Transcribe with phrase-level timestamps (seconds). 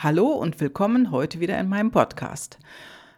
[0.00, 2.60] Hallo und willkommen heute wieder in meinem Podcast.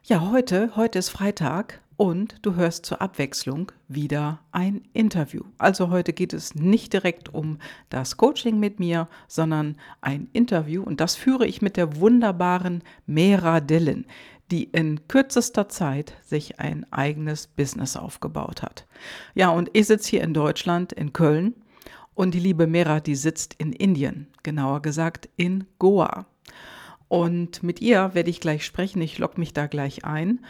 [0.02, 5.42] Ja, heute, heute ist Freitag und du hörst zur Abwechslung wieder ein Interview.
[5.58, 7.58] Also heute geht es nicht direkt um
[7.90, 13.60] das Coaching mit mir, sondern ein Interview und das führe ich mit der wunderbaren Mera
[13.60, 14.06] Dillon,
[14.50, 18.86] die in kürzester Zeit sich ein eigenes Business aufgebaut hat.
[19.34, 21.56] Ja, und ich sitze hier in Deutschland, in Köln.
[22.14, 26.26] Und die liebe Mera, die sitzt in Indien, genauer gesagt in Goa.
[27.08, 29.02] Und mit ihr werde ich gleich sprechen.
[29.02, 30.44] Ich logge mich da gleich ein.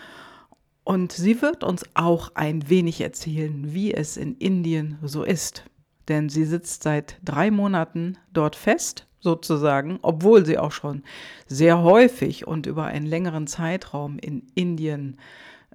[0.84, 5.64] Und sie wird uns auch ein wenig erzählen, wie es in Indien so ist.
[6.08, 11.02] Denn sie sitzt seit drei Monaten dort fest, sozusagen, obwohl sie auch schon
[11.46, 15.18] sehr häufig und über einen längeren Zeitraum in Indien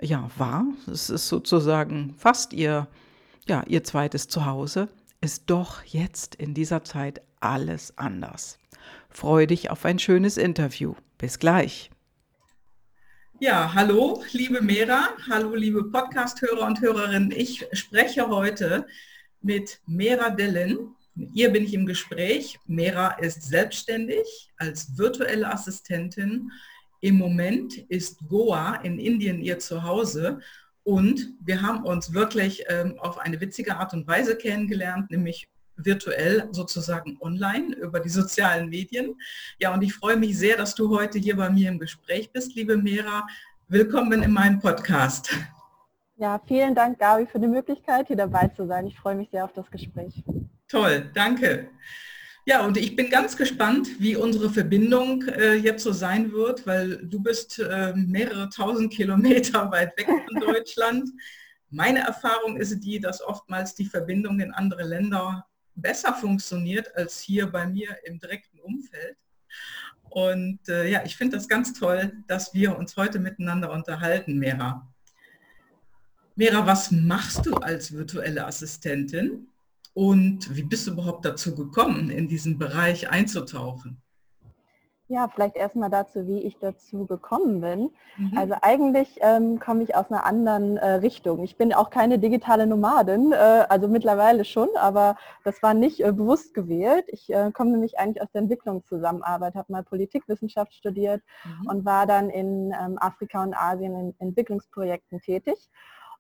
[0.02, 0.66] ja, war.
[0.92, 2.88] Es ist sozusagen fast ihr,
[3.48, 4.90] ja, ihr zweites Zuhause.
[5.22, 8.60] Ist doch jetzt in dieser Zeit alles anders.
[9.16, 10.94] Freue dich auf ein schönes Interview.
[11.18, 11.90] Bis gleich.
[13.40, 17.32] Ja, hallo, liebe Mera, hallo, liebe Podcast-Hörer und Hörerinnen.
[17.32, 18.86] Ich spreche heute
[19.42, 20.96] mit Mera Dellen.
[21.14, 22.60] Mit ihr bin ich im Gespräch.
[22.68, 26.52] Mera ist selbstständig als virtuelle Assistentin.
[27.00, 30.42] Im Moment ist Goa in Indien ihr Zuhause
[30.84, 35.48] und wir haben uns wirklich ähm, auf eine witzige Art und Weise kennengelernt, nämlich
[35.78, 39.16] virtuell sozusagen online über die sozialen Medien.
[39.60, 42.56] Ja, und ich freue mich sehr, dass du heute hier bei mir im Gespräch bist,
[42.56, 43.28] liebe Mera.
[43.68, 45.36] Willkommen in meinem Podcast.
[46.18, 48.88] Ja, vielen Dank, Gabi, für die Möglichkeit, hier dabei zu sein.
[48.88, 50.24] Ich freue mich sehr auf das Gespräch.
[50.70, 51.70] Toll, danke.
[52.46, 56.98] Ja, und ich bin ganz gespannt, wie unsere Verbindung äh, jetzt so sein wird, weil
[56.98, 61.10] du bist äh, mehrere tausend Kilometer weit weg von Deutschland.
[61.72, 65.46] Meine Erfahrung ist die, dass oftmals die Verbindung in andere Länder
[65.76, 69.18] besser funktioniert als hier bei mir im direkten Umfeld.
[70.10, 74.88] Und äh, ja, ich finde das ganz toll, dass wir uns heute miteinander unterhalten, Mera.
[76.36, 79.48] Mera, was machst du als virtuelle Assistentin
[79.94, 84.02] und wie bist du überhaupt dazu gekommen, in diesen Bereich einzutauchen?
[85.08, 87.92] Ja, vielleicht erstmal dazu, wie ich dazu gekommen bin.
[88.18, 88.38] Mhm.
[88.38, 91.44] Also eigentlich ähm, komme ich aus einer anderen äh, Richtung.
[91.44, 96.12] Ich bin auch keine digitale Nomadin, äh, also mittlerweile schon, aber das war nicht äh,
[96.12, 97.06] bewusst gewählt.
[97.10, 101.68] Ich äh, komme nämlich eigentlich aus der Entwicklungszusammenarbeit, habe mal Politikwissenschaft studiert mhm.
[101.70, 105.70] und war dann in ähm, Afrika und Asien in Entwicklungsprojekten tätig.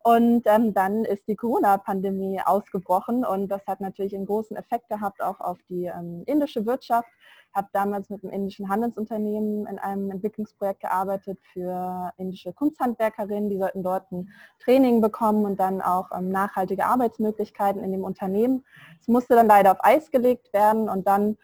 [0.05, 5.19] Und ähm, dann ist die Corona-Pandemie ausgebrochen und das hat natürlich einen großen Effekt gehabt
[5.19, 7.09] auch auf die ähm, indische Wirtschaft
[7.55, 13.49] habe damals mit einem indischen Handelsunternehmen in einem Entwicklungsprojekt gearbeitet für indische Kunsthandwerkerinnen.
[13.49, 14.29] Die sollten dort ein
[14.59, 18.65] Training bekommen und dann auch ähm, nachhaltige Arbeitsmöglichkeiten in dem Unternehmen.
[18.99, 21.37] Es musste dann leider auf Eis gelegt werden und dann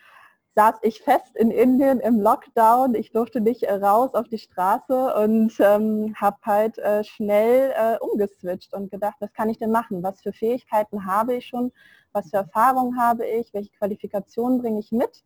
[0.56, 2.96] saß ich fest in Indien im Lockdown.
[2.96, 7.98] Ich durfte nicht äh, raus auf die Straße und ähm, habe halt äh, schnell äh,
[8.00, 10.04] umgeswitcht und gedacht, was kann ich denn machen?
[10.04, 11.72] Was für Fähigkeiten habe ich schon?
[12.12, 13.54] Was für Erfahrungen habe ich?
[13.54, 15.24] Welche Qualifikationen bringe ich mit?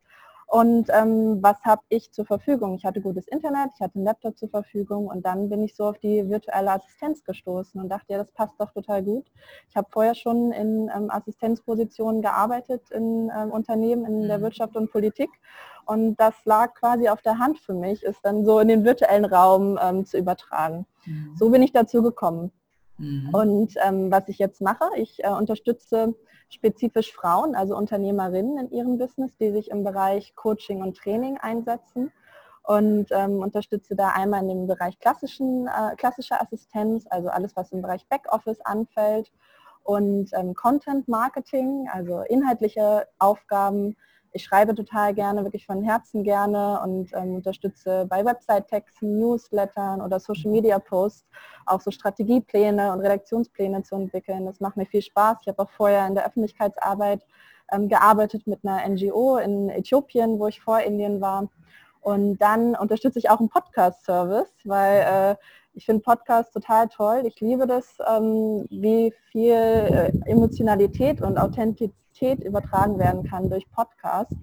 [0.48, 2.76] Und ähm, was habe ich zur Verfügung?
[2.76, 5.86] Ich hatte gutes Internet, ich hatte einen Laptop zur Verfügung und dann bin ich so
[5.86, 9.26] auf die virtuelle Assistenz gestoßen und dachte, ja, das passt doch total gut.
[9.70, 14.44] Ich habe vorher schon in ähm, Assistenzpositionen gearbeitet in ähm, Unternehmen, in der mhm.
[14.44, 15.30] Wirtschaft und Politik
[15.86, 19.26] und das lag quasi auf der Hand für mich, ist dann so in den virtuellen
[19.26, 20.86] Raum ähm, zu übertragen.
[21.06, 21.36] Mhm.
[21.38, 22.52] So bin ich dazu gekommen.
[22.98, 23.30] Mhm.
[23.34, 26.16] Und ähm, was ich jetzt mache, ich äh, unterstütze
[26.50, 32.12] spezifisch Frauen, also Unternehmerinnen in ihrem Business, die sich im Bereich Coaching und Training einsetzen.
[32.64, 37.72] Und ähm, unterstütze da einmal in dem Bereich klassischen, äh, klassischer Assistenz, also alles, was
[37.72, 39.32] im Bereich Backoffice anfällt.
[39.84, 43.96] Und ähm, Content Marketing, also inhaltliche Aufgaben
[44.36, 50.20] ich schreibe total gerne, wirklich von Herzen gerne und ähm, unterstütze bei Website-Texten, Newslettern oder
[50.20, 51.26] Social-Media-Posts
[51.66, 54.46] auch so Strategiepläne und Redaktionspläne zu entwickeln.
[54.46, 55.38] Das macht mir viel Spaß.
[55.42, 57.26] Ich habe auch vorher in der Öffentlichkeitsarbeit
[57.72, 61.50] ähm, gearbeitet mit einer NGO in Äthiopien, wo ich vor Indien war.
[62.02, 65.00] Und dann unterstütze ich auch einen Podcast-Service, weil
[65.32, 65.36] äh,
[65.74, 67.24] ich finde Podcasts total toll.
[67.26, 74.36] Ich liebe das, ähm, wie viel äh, Emotionalität und Authentizität übertragen werden kann durch Podcasts.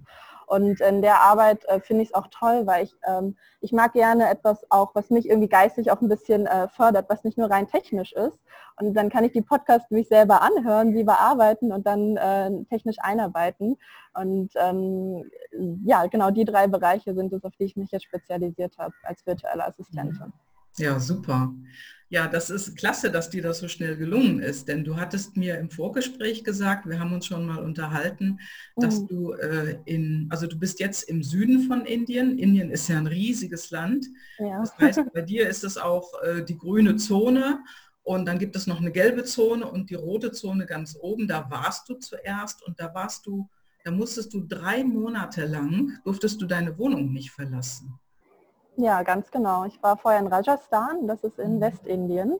[0.47, 3.95] Und in der Arbeit äh, finde ich es auch toll, weil ich, ähm, ich mag
[3.95, 7.51] gerne etwas auch, was mich irgendwie geistig auch ein bisschen äh, fördert, was nicht nur
[7.51, 8.39] rein technisch ist.
[8.77, 12.97] Und dann kann ich die Podcasts mich selber anhören, sie bearbeiten und dann äh, technisch
[12.99, 13.79] einarbeiten.
[14.15, 15.25] Und ähm,
[15.85, 19.25] ja, genau die drei Bereiche sind es, auf die ich mich jetzt spezialisiert habe als
[19.25, 20.33] virtuelle Assistentin.
[20.77, 21.51] Ja, super.
[22.12, 25.56] Ja, das ist klasse, dass dir das so schnell gelungen ist, denn du hattest mir
[25.56, 28.38] im Vorgespräch gesagt, wir haben uns schon mal unterhalten,
[28.76, 29.06] dass mhm.
[29.06, 32.37] du äh, in, also du bist jetzt im Süden von Indien.
[32.38, 34.09] Indien ist ja ein riesiges Land.
[34.38, 34.61] Ja.
[34.61, 37.61] Das heißt, bei dir ist es auch äh, die grüne Zone
[38.03, 41.26] und dann gibt es noch eine gelbe Zone und die rote Zone ganz oben.
[41.26, 43.49] Da warst du zuerst und da warst du,
[43.85, 47.99] da musstest du drei Monate lang, durftest du deine Wohnung nicht verlassen.
[48.77, 49.65] Ja, ganz genau.
[49.65, 51.61] Ich war vorher in Rajasthan, das ist in mhm.
[51.61, 52.39] Westindien.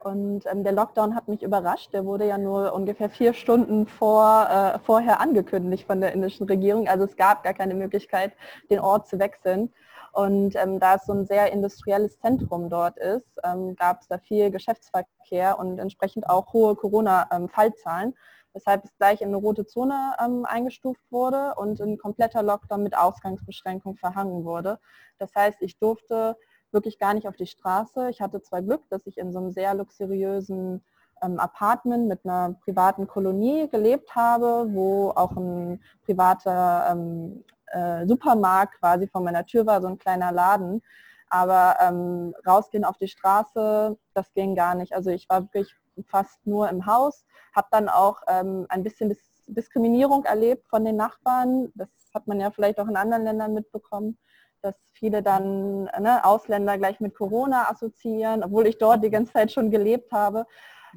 [0.00, 1.92] Und ähm, der Lockdown hat mich überrascht.
[1.92, 6.88] Der wurde ja nur ungefähr vier Stunden vor, äh, vorher angekündigt von der indischen Regierung.
[6.88, 8.32] Also es gab gar keine Möglichkeit,
[8.70, 9.72] den Ort zu wechseln.
[10.12, 14.18] Und ähm, da es so ein sehr industrielles Zentrum dort ist, ähm, gab es da
[14.18, 18.08] viel Geschäftsverkehr und entsprechend auch hohe Corona-Fallzahlen.
[18.08, 18.14] Ähm,
[18.58, 22.98] weshalb es gleich in eine rote Zone ähm, eingestuft wurde und ein kompletter Lockdown mit
[22.98, 24.80] Ausgangsbeschränkung verhangen wurde.
[25.18, 26.36] Das heißt, ich durfte
[26.72, 28.10] wirklich gar nicht auf die Straße.
[28.10, 30.84] Ich hatte zwar Glück, dass ich in so einem sehr luxuriösen
[31.22, 38.80] ähm, Apartment mit einer privaten Kolonie gelebt habe, wo auch ein privater ähm, äh, Supermarkt
[38.80, 40.82] quasi vor meiner Tür war, so ein kleiner Laden.
[41.30, 44.94] Aber ähm, rausgehen auf die Straße, das ging gar nicht.
[44.94, 45.74] Also ich war wirklich
[46.06, 50.96] fast nur im Haus, habe dann auch ähm, ein bisschen Dis Diskriminierung erlebt von den
[50.96, 51.72] Nachbarn.
[51.74, 54.18] Das hat man ja vielleicht auch in anderen Ländern mitbekommen,
[54.60, 59.50] dass viele dann ne, Ausländer gleich mit Corona assoziieren, obwohl ich dort die ganze Zeit
[59.50, 60.44] schon gelebt habe.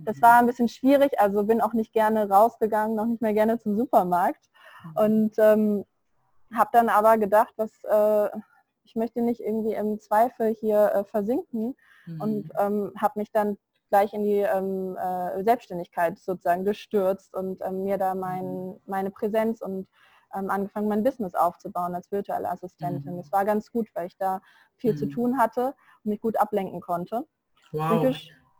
[0.03, 0.21] Das mhm.
[0.21, 3.77] war ein bisschen schwierig, also bin auch nicht gerne rausgegangen, noch nicht mehr gerne zum
[3.77, 4.49] Supermarkt.
[4.83, 4.97] Mhm.
[4.97, 5.85] Und ähm,
[6.53, 8.29] habe dann aber gedacht, dass äh,
[8.91, 12.21] ich möchte nicht irgendwie im Zweifel hier äh, versinken mhm.
[12.21, 13.57] und ähm, habe mich dann
[13.89, 18.75] gleich in die ähm, äh, Selbstständigkeit sozusagen gestürzt und ähm, mir da mein, mhm.
[18.85, 19.87] meine Präsenz und
[20.35, 23.13] ähm, angefangen, mein Business aufzubauen als virtuelle Assistentin.
[23.13, 23.17] Mhm.
[23.17, 24.41] Das war ganz gut, weil ich da
[24.75, 24.97] viel mhm.
[24.97, 25.67] zu tun hatte
[26.03, 27.25] und mich gut ablenken konnte.
[27.71, 28.13] Wow.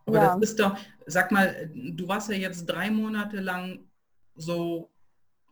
[0.06, 0.34] Aber ja.
[0.38, 0.76] das ist doch,
[1.06, 3.80] sag mal, du warst ja jetzt drei Monate lang
[4.34, 4.90] so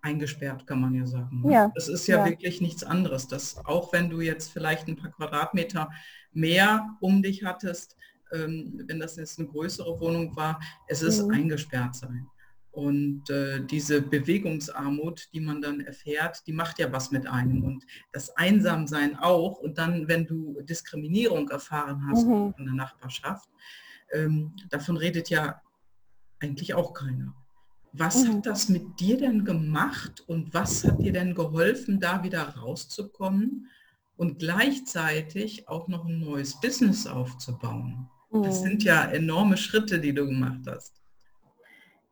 [0.03, 1.43] eingesperrt, kann man ja sagen.
[1.43, 1.53] Ne?
[1.53, 1.73] Ja.
[1.75, 3.29] Das ist ja, ja, wirklich nichts anderes.
[3.29, 5.91] Dass auch wenn du jetzt vielleicht ein paar Quadratmeter
[6.33, 7.97] mehr um dich hattest,
[8.33, 11.35] ähm, wenn das jetzt eine größere Wohnung war, es ist mhm.
[11.35, 12.27] eingesperrt sein.
[12.73, 17.65] Und äh, diese Bewegungsarmut, die man dann erfährt, die macht ja was mit einem.
[17.65, 19.59] Und das Einsamsein auch.
[19.59, 22.55] Und dann, wenn du Diskriminierung erfahren hast mhm.
[22.59, 23.49] in der Nachbarschaft,
[24.13, 25.61] ähm, davon redet ja
[26.39, 27.35] eigentlich auch keiner.
[27.93, 28.35] Was mhm.
[28.35, 33.69] hat das mit dir denn gemacht und was hat dir denn geholfen, da wieder rauszukommen
[34.17, 38.09] und gleichzeitig auch noch ein neues Business aufzubauen?
[38.33, 40.95] Das sind ja enorme Schritte, die du gemacht hast.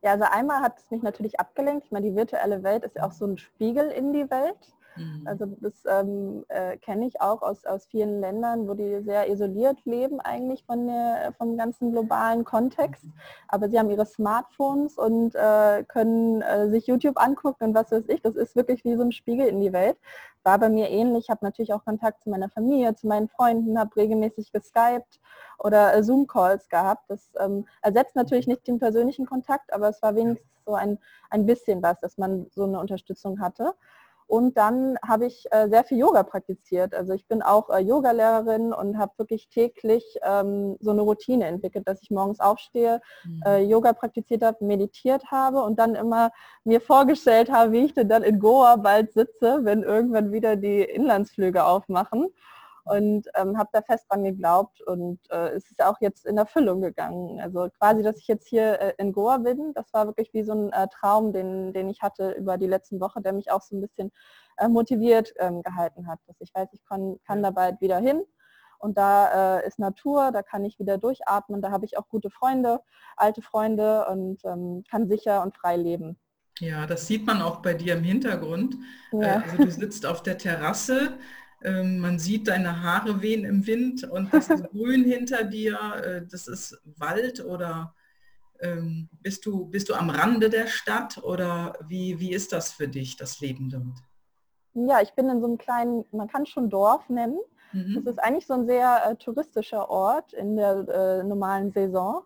[0.03, 1.87] Ja, also einmal hat es mich natürlich abgelenkt.
[1.87, 4.57] Ich meine, die virtuelle Welt ist ja auch so ein Spiegel in die Welt.
[4.99, 5.27] Mhm.
[5.27, 9.85] Also das ähm, äh, kenne ich auch aus, aus vielen Ländern, wo die sehr isoliert
[9.85, 13.05] leben eigentlich von der, vom ganzen globalen Kontext.
[13.49, 18.05] Aber sie haben ihre Smartphones und äh, können äh, sich YouTube angucken und was weiß
[18.09, 18.23] ich.
[18.23, 19.97] Das ist wirklich wie so ein Spiegel in die Welt.
[20.43, 21.25] War bei mir ähnlich.
[21.25, 25.21] Ich habe natürlich auch Kontakt zu meiner Familie, zu meinen Freunden, habe regelmäßig geskypt
[25.59, 27.05] oder äh, Zoom-Calls gehabt.
[27.09, 30.99] Das ähm, ersetzt natürlich nicht den persönlichen Kontakt, aber es war wenigstens so ein,
[31.31, 33.75] ein bisschen was, dass man so eine Unterstützung hatte.
[34.29, 36.95] Und dann habe ich äh, sehr viel Yoga praktiziert.
[36.95, 41.89] Also ich bin auch äh, Yogalehrerin und habe wirklich täglich ähm, so eine Routine entwickelt,
[41.89, 43.43] dass ich morgens aufstehe, mhm.
[43.47, 46.31] äh, Yoga praktiziert habe, meditiert habe und dann immer
[46.65, 50.83] mir vorgestellt habe, wie ich denn dann in Goa bald sitze, wenn irgendwann wieder die
[50.83, 52.29] Inlandsflüge aufmachen
[52.91, 56.81] und ähm, habe da fest dran geglaubt und äh, es ist auch jetzt in Erfüllung
[56.81, 57.41] gegangen.
[57.41, 60.53] Also quasi, dass ich jetzt hier äh, in Goa bin, das war wirklich wie so
[60.53, 63.77] ein äh, Traum, den, den ich hatte über die letzten Woche, der mich auch so
[63.77, 64.11] ein bisschen
[64.57, 66.21] äh, motiviert ähm, gehalten hat.
[66.27, 68.25] Dass ich weiß, ich kann, kann da bald wieder hin
[68.79, 72.31] und da äh, ist Natur, da kann ich wieder durchatmen, da habe ich auch gute
[72.31, 72.81] Freunde,
[73.17, 76.19] alte Freunde und ähm, kann sicher und frei leben.
[76.61, 78.77] Ja, das sieht man auch bei dir im Hintergrund.
[79.13, 79.21] Ja.
[79.21, 81.19] Äh, also du sitzt auf der Terrasse,
[81.63, 85.79] man sieht deine Haare wehen im Wind und das ist grün hinter dir.
[86.05, 87.95] Äh, das ist Wald oder
[88.61, 92.89] ähm, bist, du, bist du am Rande der Stadt oder wie, wie ist das für
[92.89, 93.99] dich, das Leben dort?
[94.75, 97.39] Ja, ich bin in so einem kleinen, man kann schon Dorf nennen.
[97.73, 98.03] Mhm.
[98.05, 102.23] Das ist eigentlich so ein sehr äh, touristischer Ort in der äh, normalen Saison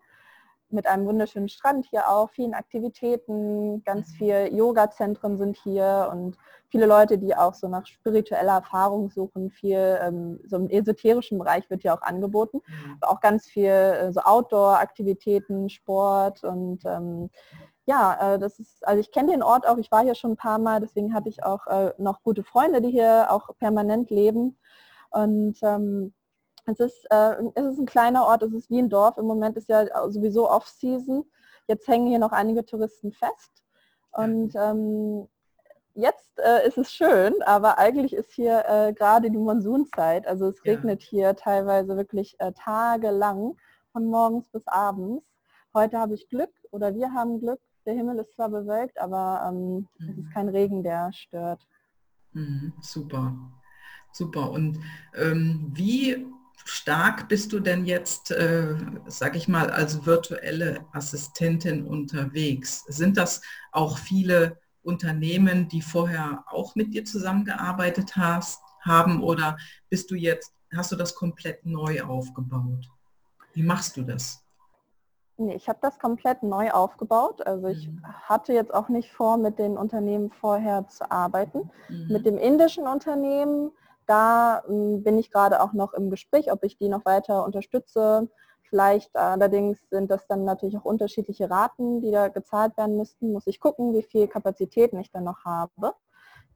[0.73, 4.15] mit einem wunderschönen Strand hier auch, vielen Aktivitäten, ganz mhm.
[4.15, 6.37] viel Yoga-Zentren sind hier und
[6.69, 11.69] viele Leute, die auch so nach spiritueller Erfahrung suchen, viel ähm, so im esoterischen Bereich
[11.69, 12.97] wird hier auch angeboten, mhm.
[13.01, 17.29] auch ganz viel äh, so Outdoor-Aktivitäten, Sport und ähm,
[17.85, 20.37] ja, äh, das ist, also ich kenne den Ort auch, ich war hier schon ein
[20.37, 24.57] paar Mal, deswegen habe ich auch äh, noch gute Freunde, die hier auch permanent leben
[25.11, 26.13] und ähm,
[26.65, 29.17] es ist, äh, es ist ein kleiner Ort, es ist wie ein Dorf.
[29.17, 31.25] Im Moment ist ja sowieso Off-Season.
[31.67, 33.63] Jetzt hängen hier noch einige Touristen fest.
[34.11, 35.27] Und ähm,
[35.95, 40.27] jetzt äh, ist es schön, aber eigentlich ist hier äh, gerade die Monsunzeit.
[40.27, 41.09] Also es regnet ja.
[41.09, 43.57] hier teilweise wirklich äh, tagelang,
[43.91, 45.23] von morgens bis abends.
[45.73, 47.59] Heute habe ich Glück oder wir haben Glück.
[47.85, 49.87] Der Himmel ist zwar bewölkt, aber ähm, mhm.
[49.99, 50.29] es ist mhm.
[50.33, 51.67] kein Regen, der stört.
[52.31, 53.35] Mhm, super,
[54.11, 54.51] super.
[54.51, 54.79] Und
[55.15, 56.25] ähm, wie
[56.65, 58.75] stark bist du denn jetzt, äh,
[59.07, 62.83] sag ich mal, als virtuelle Assistentin unterwegs?
[62.87, 63.41] Sind das
[63.71, 69.57] auch viele Unternehmen, die vorher auch mit dir zusammengearbeitet hast, haben oder
[69.89, 72.89] bist du jetzt, hast du das komplett neu aufgebaut?
[73.53, 74.43] Wie machst du das?
[75.37, 77.45] Nee, ich habe das komplett neu aufgebaut.
[77.45, 78.03] Also ich mhm.
[78.23, 81.71] hatte jetzt auch nicht vor, mit den Unternehmen vorher zu arbeiten.
[81.89, 82.07] Mhm.
[82.07, 83.71] Mit dem indischen Unternehmen
[84.07, 88.29] da ähm, bin ich gerade auch noch im Gespräch, ob ich die noch weiter unterstütze.
[88.63, 93.31] Vielleicht allerdings sind das dann natürlich auch unterschiedliche Raten, die da gezahlt werden müssten.
[93.31, 95.93] Muss ich gucken, wie viel Kapazitäten ich dann noch habe.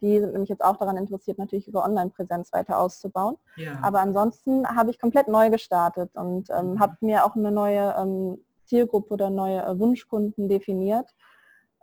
[0.02, 3.38] Die sind nämlich jetzt auch daran interessiert, natürlich über Online-Präsenz weiter auszubauen.
[3.56, 3.80] Ja.
[3.82, 6.80] Aber ansonsten habe ich komplett neu gestartet und ähm, mhm.
[6.80, 11.14] habe mir auch eine neue ähm, Zielgruppe oder neue äh, Wunschkunden definiert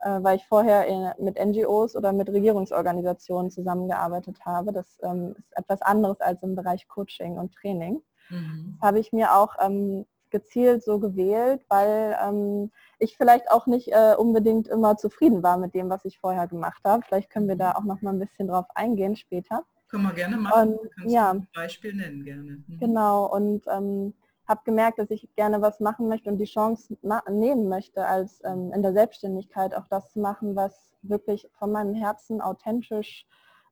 [0.03, 4.73] äh, weil ich vorher in, mit NGOs oder mit Regierungsorganisationen zusammengearbeitet habe.
[4.73, 8.03] Das ähm, ist etwas anderes als im Bereich Coaching und Training.
[8.31, 8.77] Mhm.
[8.81, 13.93] Das habe ich mir auch ähm, gezielt so gewählt, weil ähm, ich vielleicht auch nicht
[13.93, 17.05] äh, unbedingt immer zufrieden war mit dem, was ich vorher gemacht habe.
[17.07, 17.77] Vielleicht können wir da mhm.
[17.77, 19.65] auch noch mal ein bisschen drauf eingehen später.
[19.89, 20.71] Können wir gerne machen.
[20.71, 22.65] Und, Kannst ja, ein Beispiel nennen gerne.
[22.67, 22.79] Mhm.
[22.81, 24.15] Genau und ähm,
[24.47, 26.97] habe gemerkt, dass ich gerne was machen möchte und die Chance
[27.31, 31.95] nehmen möchte, als ähm, in der Selbstständigkeit auch das zu machen, was wirklich von meinem
[31.95, 33.27] Herzen authentisch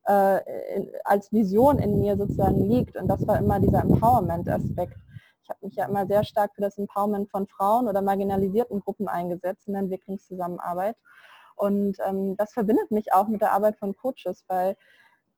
[0.05, 0.39] äh,
[1.03, 2.95] als Vision in mir sozusagen liegt.
[2.95, 4.97] Und das war immer dieser Empowerment-Aspekt.
[5.43, 9.07] Ich habe mich ja immer sehr stark für das Empowerment von Frauen oder marginalisierten Gruppen
[9.07, 10.95] eingesetzt in der Entwicklungszusammenarbeit.
[11.55, 14.75] Und ähm, das verbindet mich auch mit der Arbeit von Coaches, weil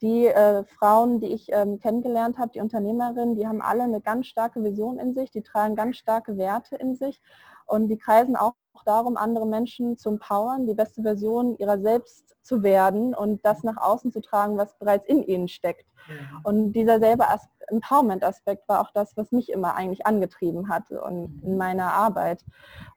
[0.01, 4.27] die äh, Frauen, die ich ähm, kennengelernt habe, die Unternehmerinnen, die haben alle eine ganz
[4.27, 7.21] starke Vision in sich, die tragen ganz starke Werte in sich
[7.65, 8.53] und die kreisen auch
[8.85, 13.77] darum, andere Menschen zu empowern, die beste Version ihrer selbst zu werden und das nach
[13.77, 15.85] außen zu tragen, was bereits in ihnen steckt.
[16.07, 16.39] Ja.
[16.43, 17.25] Und dieser selbe
[17.67, 21.57] Empowerment-Aspekt war auch das, was mich immer eigentlich angetrieben hatte und in mhm.
[21.57, 22.45] meiner Arbeit.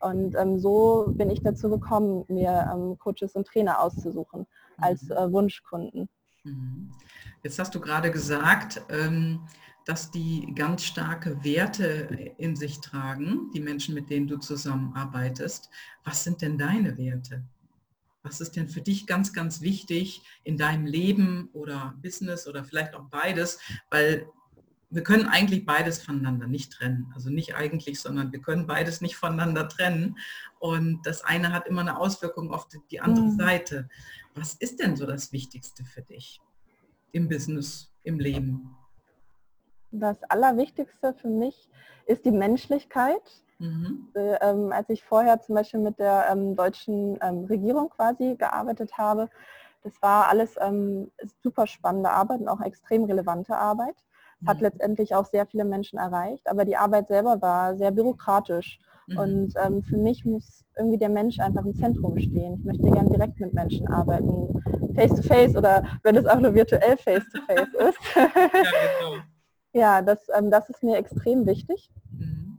[0.00, 4.46] Und ähm, so bin ich dazu gekommen, mir ähm, Coaches und Trainer auszusuchen
[4.78, 5.12] als mhm.
[5.12, 6.08] äh, Wunschkunden.
[6.48, 6.90] Mhm.
[7.42, 9.40] Jetzt hast du gerade gesagt, ähm,
[9.84, 15.70] dass die ganz starke Werte in sich tragen, die Menschen, mit denen du zusammenarbeitest.
[16.04, 17.42] Was sind denn deine Werte?
[18.22, 22.94] Was ist denn für dich ganz, ganz wichtig in deinem Leben oder Business oder vielleicht
[22.94, 23.58] auch beides?
[23.90, 24.26] Weil
[24.90, 27.12] wir können eigentlich beides voneinander nicht trennen.
[27.14, 30.16] Also nicht eigentlich, sondern wir können beides nicht voneinander trennen.
[30.58, 33.38] Und das eine hat immer eine Auswirkung auf die andere mhm.
[33.38, 33.88] Seite.
[34.34, 36.40] Was ist denn so das Wichtigste für dich
[37.12, 38.76] im Business, im Leben?
[39.90, 41.68] Das Allerwichtigste für mich
[42.06, 43.22] ist die Menschlichkeit.
[43.58, 44.08] Mhm.
[44.14, 48.96] Äh, ähm, als ich vorher zum Beispiel mit der ähm, deutschen ähm, Regierung quasi gearbeitet
[48.96, 49.28] habe,
[49.82, 51.10] das war alles ähm,
[51.42, 53.96] super spannende Arbeit und auch extrem relevante Arbeit.
[54.40, 58.78] Es hat letztendlich auch sehr viele Menschen erreicht, aber die Arbeit selber war sehr bürokratisch.
[59.06, 59.18] Mhm.
[59.18, 62.54] Und ähm, für mich muss irgendwie der Mensch einfach im Zentrum stehen.
[62.58, 64.62] Ich möchte gern direkt mit Menschen arbeiten,
[64.94, 67.98] face-to-face -face oder wenn es auch nur virtuell face-to-face -face ist.
[68.14, 69.22] ja, genau.
[69.72, 71.90] ja das, ähm, das ist mir extrem wichtig.
[72.12, 72.58] Mhm.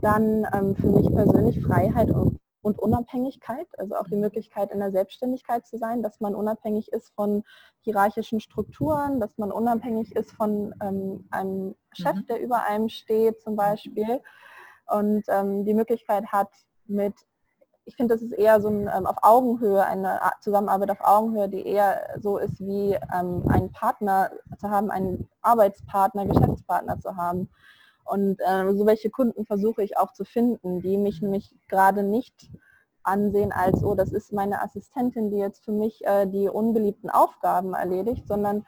[0.00, 4.22] Dann ähm, für mich persönlich Freiheit und und Unabhängigkeit, also auch die mhm.
[4.22, 7.42] Möglichkeit in der Selbstständigkeit zu sein, dass man unabhängig ist von
[7.80, 12.26] hierarchischen Strukturen, dass man unabhängig ist von ähm, einem Chef, mhm.
[12.26, 14.20] der über einem steht zum Beispiel
[14.86, 16.50] und ähm, die Möglichkeit hat
[16.86, 17.14] mit,
[17.84, 21.66] ich finde, das ist eher so ein ähm, auf Augenhöhe, eine Zusammenarbeit auf Augenhöhe, die
[21.66, 27.50] eher so ist wie ähm, einen Partner zu haben, einen Arbeitspartner, Geschäftspartner zu haben
[28.04, 32.50] und äh, so welche Kunden versuche ich auch zu finden, die mich nämlich gerade nicht
[33.04, 37.74] ansehen als, oh, das ist meine Assistentin, die jetzt für mich äh, die unbeliebten Aufgaben
[37.74, 38.64] erledigt, sondern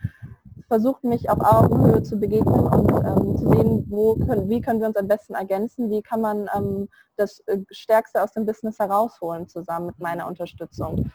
[0.69, 4.89] versucht mich auf Augenhöhe zu begegnen und ähm, zu sehen, wo können, wie können wir
[4.89, 9.47] uns am besten ergänzen, wie kann man ähm, das äh, Stärkste aus dem Business herausholen
[9.47, 11.11] zusammen mit meiner Unterstützung.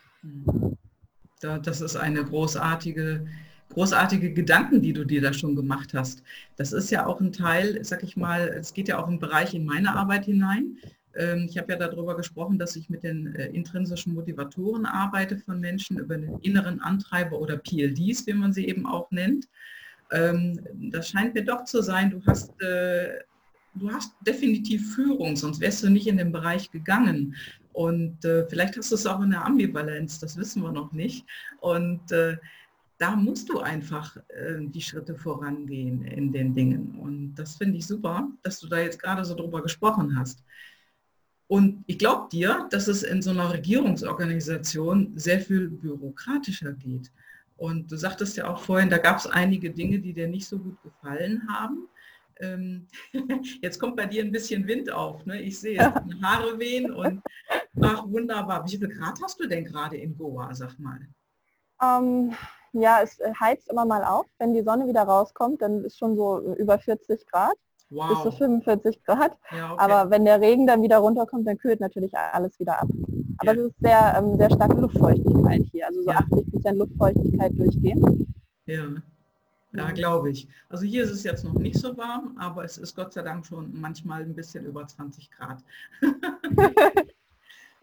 [1.41, 3.25] Das ist eine großartige
[3.69, 6.23] großartige Gedanken, die du dir da schon gemacht hast.
[6.57, 9.53] Das ist ja auch ein Teil, sag ich mal, es geht ja auch im Bereich
[9.53, 10.77] in meine Arbeit hinein.
[11.15, 15.59] Ähm, ich habe ja darüber gesprochen, dass ich mit den äh, intrinsischen Motivatoren arbeite von
[15.59, 19.47] Menschen über den inneren Antreiber oder PLDs, wie man sie eben auch nennt.
[20.11, 20.59] ähm,
[20.91, 23.19] das scheint mir doch zu sein, du hast, äh,
[23.75, 27.35] du hast definitiv Führung, sonst wärst du nicht in den Bereich gegangen.
[27.73, 31.25] Und äh, vielleicht hast du es auch in der Ambivalenz, das wissen wir noch nicht.
[31.61, 32.01] Und
[32.99, 36.99] da musst du einfach äh, die Schritte vorangehen in den Dingen.
[36.99, 40.43] Und das finde ich super, dass du da jetzt gerade so drüber gesprochen hast.
[41.47, 47.09] Und ich glaube dir, dass es in so einer Regierungsorganisation sehr viel bürokratischer geht.
[47.57, 50.59] Und du sagtest ja auch vorhin, da gab es einige Dinge, die dir nicht so
[50.59, 51.87] gut gefallen haben.
[52.41, 52.87] Ähm,
[53.61, 55.25] jetzt kommt bei dir ein bisschen Wind auf.
[55.25, 55.41] Ne?
[55.41, 55.79] Ich sehe
[56.21, 57.21] Haare wehen und
[57.81, 58.65] ach wunderbar.
[58.65, 60.99] Wie viel Grad hast du denn gerade in Goa, sag mal?
[61.81, 62.37] Um, ähm,
[62.73, 64.25] ja, es heizt immer mal auf.
[64.37, 67.55] Wenn die Sonne wieder rauskommt, dann ist schon so über 40 Grad.
[67.89, 68.09] Wow.
[68.09, 69.35] Bis zu 45 Grad.
[69.51, 69.83] Ja, okay.
[69.83, 72.87] Aber wenn der Regen dann wieder runterkommt, dann kühlt natürlich alles wieder ab.
[73.39, 73.61] Aber ja.
[73.61, 75.87] es ist sehr, ähm, sehr starke Luftfeuchtigkeit hier.
[75.87, 76.17] Also so ja.
[76.17, 78.27] 80 Prozent Luftfeuchtigkeit durchgehend.
[78.65, 78.85] Ja.
[79.71, 80.47] Ja, glaube ich.
[80.69, 83.45] Also hier ist es jetzt noch nicht so warm, aber es ist Gott sei Dank
[83.45, 85.63] schon manchmal ein bisschen über 20 Grad.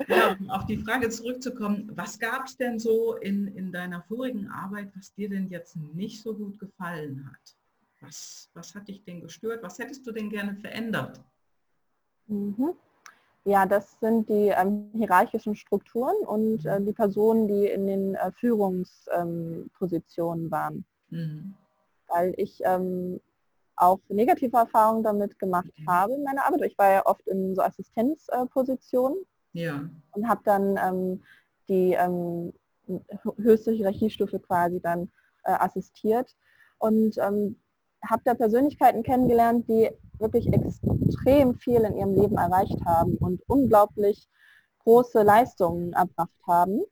[0.08, 4.50] ja, um auf die Frage zurückzukommen, was gab es denn so in, in deiner vorigen
[4.50, 7.56] Arbeit, was dir denn jetzt nicht so gut gefallen hat?
[8.00, 9.62] Was, was hat dich denn gestört?
[9.62, 11.20] Was hättest du denn gerne verändert?
[12.26, 12.74] Mhm.
[13.44, 18.32] Ja, das sind die ähm, hierarchischen Strukturen und äh, die Personen, die in den äh,
[18.32, 20.84] Führungspositionen ähm, waren.
[21.10, 21.54] Mhm.
[22.08, 23.20] Weil ich ähm,
[23.76, 25.88] auch negative Erfahrungen damit gemacht mhm.
[25.88, 26.62] habe in meiner Arbeit.
[26.62, 29.16] Ich war ja oft in so Assistenzpositionen
[29.56, 29.88] ja.
[30.12, 31.22] und habe dann ähm,
[31.68, 32.52] die ähm,
[33.38, 35.10] höchste Hierarchiestufe quasi dann
[35.44, 36.34] äh, assistiert.
[36.78, 37.56] Und ähm,
[38.04, 44.28] habe da Persönlichkeiten kennengelernt, die wirklich extrem viel in ihrem Leben erreicht haben und unglaublich
[44.84, 46.82] große Leistungen erbracht haben,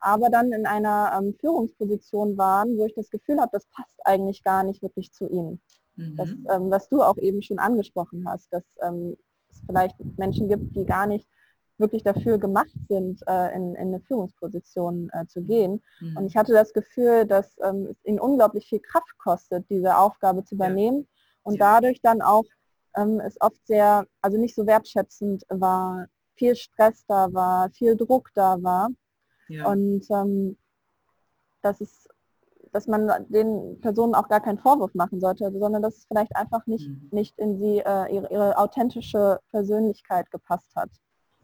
[0.00, 4.42] aber dann in einer ähm, Führungsposition waren, wo ich das Gefühl habe, das passt eigentlich
[4.42, 5.60] gar nicht wirklich zu ihnen.
[5.94, 6.16] Mhm.
[6.16, 9.16] Das, ähm, was du auch eben schon angesprochen hast, dass ähm,
[9.50, 11.28] es vielleicht Menschen gibt, die gar nicht
[11.78, 15.82] wirklich dafür gemacht sind, äh, in, in, eine Führungsposition äh, zu gehen.
[16.00, 16.16] Mhm.
[16.16, 20.44] Und ich hatte das Gefühl, dass ähm, es ihnen unglaublich viel Kraft kostet, diese Aufgabe
[20.44, 21.04] zu übernehmen ja.
[21.42, 22.44] und dadurch dann auch
[22.96, 28.30] ähm, es oft sehr, also nicht so wertschätzend war, viel Stress da war, viel Druck
[28.34, 28.88] da war.
[29.48, 29.70] Ja.
[29.70, 30.56] Und ähm,
[31.62, 32.08] das ist
[32.76, 36.66] dass man den Personen auch gar keinen Vorwurf machen sollte, sondern dass es vielleicht einfach
[36.66, 37.08] nicht, mhm.
[37.10, 40.90] nicht in sie äh, ihre, ihre authentische Persönlichkeit gepasst hat.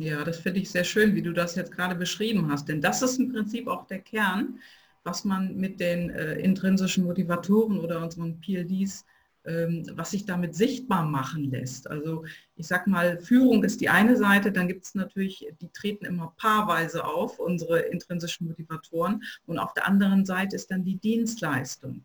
[0.02, 2.68] Ja, das finde ich sehr schön, wie du das jetzt gerade beschrieben hast.
[2.68, 4.58] Denn das ist im Prinzip auch der Kern,
[5.04, 9.04] was man mit den äh, intrinsischen Motivatoren oder unseren PLDs,
[9.44, 11.88] ähm, was sich damit sichtbar machen lässt.
[11.88, 12.24] Also
[12.56, 16.34] ich sag mal, Führung ist die eine Seite, dann gibt es natürlich, die treten immer
[16.36, 19.22] paarweise auf, unsere intrinsischen Motivatoren.
[19.46, 22.04] Und auf der anderen Seite ist dann die Dienstleistung.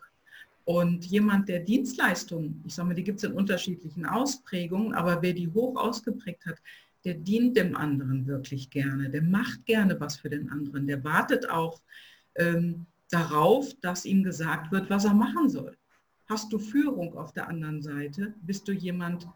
[0.65, 5.33] Und jemand, der Dienstleistungen, ich sage mal, die gibt es in unterschiedlichen Ausprägungen, aber wer
[5.33, 6.57] die hoch ausgeprägt hat,
[7.05, 11.49] der dient dem anderen wirklich gerne, der macht gerne was für den anderen, der wartet
[11.49, 11.81] auch
[12.36, 15.77] ähm, darauf, dass ihm gesagt wird, was er machen soll.
[16.27, 18.33] Hast du Führung auf der anderen Seite?
[18.41, 19.27] Bist du jemand,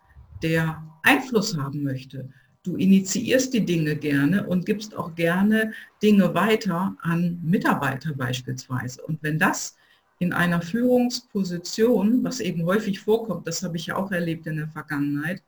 [0.43, 2.29] der Einfluss haben möchte?
[2.63, 9.01] Du initiierst die Dinge gerne und gibst auch gerne Dinge weiter an Mitarbeiter beispielsweise.
[9.03, 9.77] Und wenn das
[10.19, 14.67] in einer Führungsposition, was eben häufig vorkommt, das habe ich ja auch erlebt in der
[14.67, 15.41] Vergangenheit,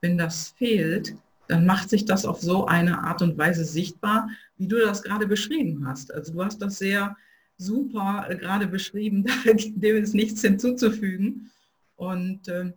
[0.00, 1.14] wenn das fehlt,
[1.48, 5.26] dann macht sich das auf so eine Art und Weise sichtbar, wie du das gerade
[5.26, 6.12] beschrieben hast.
[6.12, 7.16] Also du hast das sehr
[7.56, 11.50] super äh, gerade beschrieben, dem ist nichts hinzuzufügen.
[11.96, 12.72] Und äh,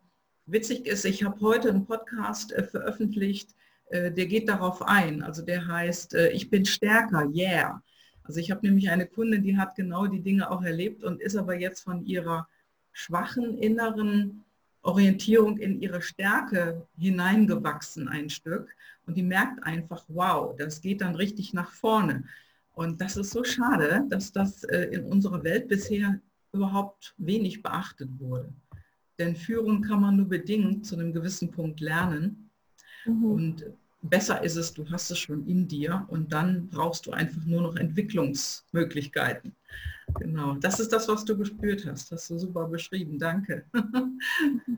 [0.45, 3.55] witzig ist, ich habe heute einen Podcast äh, veröffentlicht,
[3.89, 5.23] äh, der geht darauf ein.
[5.23, 7.81] Also der heißt, äh, ich bin stärker, yeah.
[8.23, 11.37] Also ich habe nämlich eine Kundin, die hat genau die Dinge auch erlebt und ist
[11.37, 12.47] aber jetzt von ihrer
[12.91, 14.43] schwachen inneren
[14.81, 21.15] Orientierung in ihre Stärke hineingewachsen ein Stück und die merkt einfach, wow, das geht dann
[21.15, 22.23] richtig nach vorne.
[22.73, 26.19] Und das ist so schade, dass das äh, in unserer Welt bisher
[26.53, 28.53] überhaupt wenig beachtet wurde.
[29.17, 32.51] Denn Führung kann man nur bedingt zu einem gewissen Punkt lernen.
[33.05, 33.23] Mhm.
[33.23, 33.65] Und
[34.01, 37.61] besser ist es, du hast es schon in dir und dann brauchst du einfach nur
[37.61, 39.55] noch Entwicklungsmöglichkeiten.
[40.19, 42.11] Genau, das ist das, was du gespürt hast.
[42.11, 43.19] Hast du super beschrieben.
[43.19, 43.65] Danke.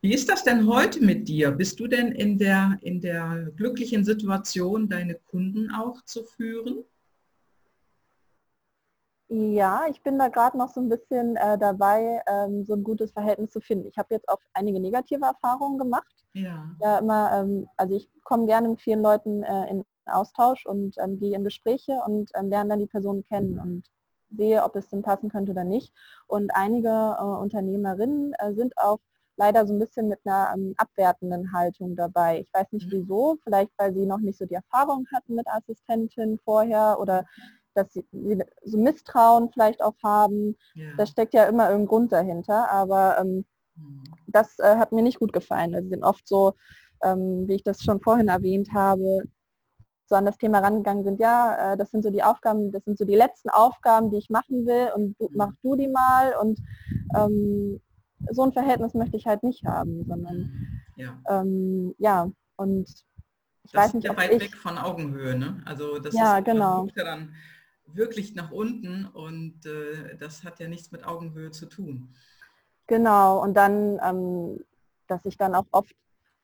[0.00, 1.50] Wie ist das denn heute mit dir?
[1.50, 6.84] Bist du denn in der, in der glücklichen Situation, deine Kunden auch zu führen?
[9.28, 13.10] Ja, ich bin da gerade noch so ein bisschen äh, dabei, ähm, so ein gutes
[13.10, 13.88] Verhältnis zu finden.
[13.88, 16.24] Ich habe jetzt auch einige negative Erfahrungen gemacht.
[16.32, 16.70] Ja.
[16.80, 21.18] ja immer, ähm, also ich komme gerne mit vielen Leuten äh, in Austausch und ähm,
[21.18, 23.58] gehe in Gespräche und ähm, lerne dann die Personen kennen.
[23.58, 23.90] Und
[24.30, 25.92] sehe, ob es denn passen könnte oder nicht.
[26.26, 28.98] Und einige äh, Unternehmerinnen äh, sind auch
[29.36, 32.40] leider so ein bisschen mit einer ähm, abwertenden Haltung dabei.
[32.40, 32.92] Ich weiß nicht mhm.
[32.92, 37.26] wieso, vielleicht weil sie noch nicht so die Erfahrung hatten mit Assistentin vorher oder
[37.76, 38.06] dass sie,
[38.64, 40.56] so Misstrauen vielleicht auch haben.
[40.74, 40.88] Ja.
[40.96, 43.44] Da steckt ja immer irgendein Grund dahinter, aber ähm,
[43.76, 44.04] mhm.
[44.26, 45.74] das äh, hat mir nicht gut gefallen.
[45.74, 46.54] Also sie sind oft so,
[47.02, 49.22] ähm, wie ich das schon vorhin erwähnt habe,
[50.08, 52.96] so an das Thema rangegangen sind, ja, äh, das sind so die Aufgaben, das sind
[52.96, 56.60] so die letzten Aufgaben, die ich machen will und du, mach du die mal und
[57.16, 57.80] ähm,
[58.30, 62.88] so ein Verhältnis möchte ich halt nicht haben, sondern ja, ähm, ja und
[63.64, 65.60] ich das weiß nicht, ist ja weit ich, weg von Augenhöhe, ne?
[65.64, 66.86] Also das ja, ist, genau.
[66.94, 67.34] ja dann
[67.86, 72.14] wirklich nach unten und äh, das hat ja nichts mit Augenhöhe zu tun.
[72.86, 74.64] Genau, und dann, ähm,
[75.08, 75.94] dass ich dann auch oft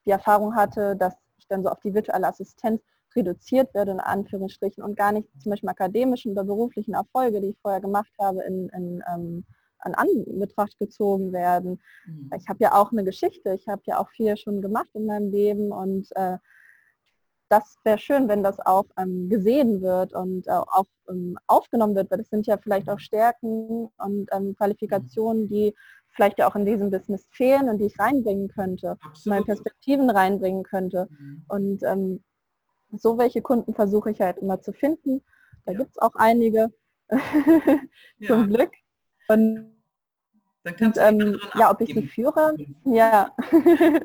[0.06, 2.82] die Erfahrung hatte, dass ich dann so auf die virtuelle Assistenz
[3.14, 7.58] reduziert werde, in Anführungsstrichen, und gar nicht zum Beispiel akademischen oder beruflichen Erfolge, die ich
[7.60, 9.44] vorher gemacht habe, in, in ähm,
[9.82, 11.80] an Anbetracht gezogen werden.
[12.06, 12.30] Mhm.
[12.38, 15.30] Ich habe ja auch eine Geschichte, ich habe ja auch viel schon gemacht in meinem
[15.30, 16.38] Leben und äh,
[17.52, 22.10] das wäre schön, wenn das auch ähm, gesehen wird und äh, auch ähm, aufgenommen wird,
[22.10, 25.74] weil das sind ja vielleicht auch Stärken und ähm, Qualifikationen, die
[26.08, 29.26] vielleicht ja auch in diesem Business fehlen und die ich reinbringen könnte, Absolut.
[29.26, 31.08] meine Perspektiven reinbringen könnte.
[31.10, 31.44] Mhm.
[31.48, 32.24] Und ähm,
[32.90, 35.22] so welche Kunden versuche ich halt immer zu finden.
[35.66, 35.78] Da ja.
[35.78, 36.72] gibt es auch einige,
[37.10, 38.46] zum ja.
[38.46, 38.70] Glück.
[39.28, 39.76] Und,
[40.64, 43.30] und ähm, ja, ob ich sie führe, ja.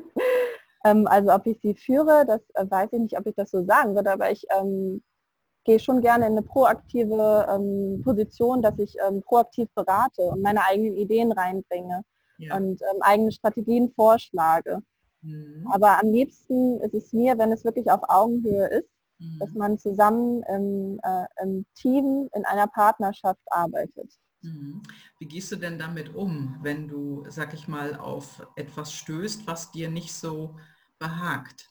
[0.88, 3.64] ähm, also ob ich sie führe, das äh, weiß ich nicht, ob ich das so
[3.64, 5.02] sagen würde, aber ich ähm,
[5.64, 10.64] gehe schon gerne in eine proaktive ähm, Position, dass ich ähm, proaktiv berate und meine
[10.64, 12.02] eigenen Ideen reinbringe
[12.38, 12.56] ja.
[12.56, 14.80] und ähm, eigene Strategien vorschlage.
[15.22, 15.68] Mhm.
[15.70, 19.38] Aber am liebsten ist es mir, wenn es wirklich auf Augenhöhe ist, mhm.
[19.40, 24.10] dass man zusammen im, äh, im Team in einer Partnerschaft arbeitet.
[24.42, 24.82] Mhm.
[25.18, 29.72] Wie gehst du denn damit um, wenn du, sag ich mal, auf etwas stößt, was
[29.72, 30.56] dir nicht so
[30.98, 31.70] behagt?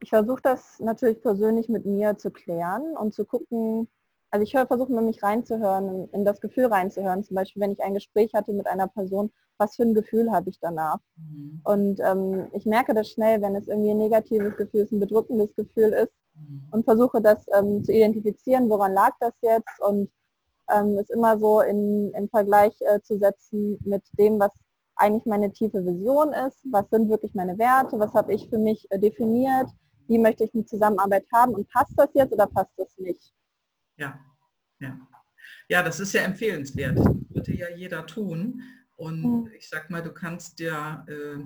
[0.00, 3.88] Ich versuche das natürlich persönlich mit mir zu klären und zu gucken,
[4.30, 7.22] also ich versuche mit mich reinzuhören, in das Gefühl reinzuhören.
[7.22, 10.50] Zum Beispiel, wenn ich ein Gespräch hatte mit einer Person, was für ein Gefühl habe
[10.50, 10.98] ich danach?
[11.16, 11.60] Mhm.
[11.62, 15.54] Und ähm, ich merke das schnell, wenn es irgendwie ein negatives Gefühl ist, ein bedrückendes
[15.54, 16.64] Gefühl ist mhm.
[16.72, 20.10] und versuche das ähm, zu identifizieren, woran lag das jetzt und
[20.68, 24.50] ähm, ist immer so in, in Vergleich äh, zu setzen mit dem, was
[24.96, 28.86] eigentlich meine tiefe Vision ist, was sind wirklich meine Werte, was habe ich für mich
[28.90, 29.68] äh, definiert,
[30.08, 33.34] wie möchte ich eine Zusammenarbeit haben und passt das jetzt oder passt das nicht?
[33.96, 34.18] Ja,
[34.80, 34.98] ja.
[35.68, 36.98] Ja, das ist ja empfehlenswert.
[36.98, 38.62] Das würde ja jeder tun.
[38.96, 39.50] Und mhm.
[39.56, 41.42] ich sag mal, du kannst ja, äh,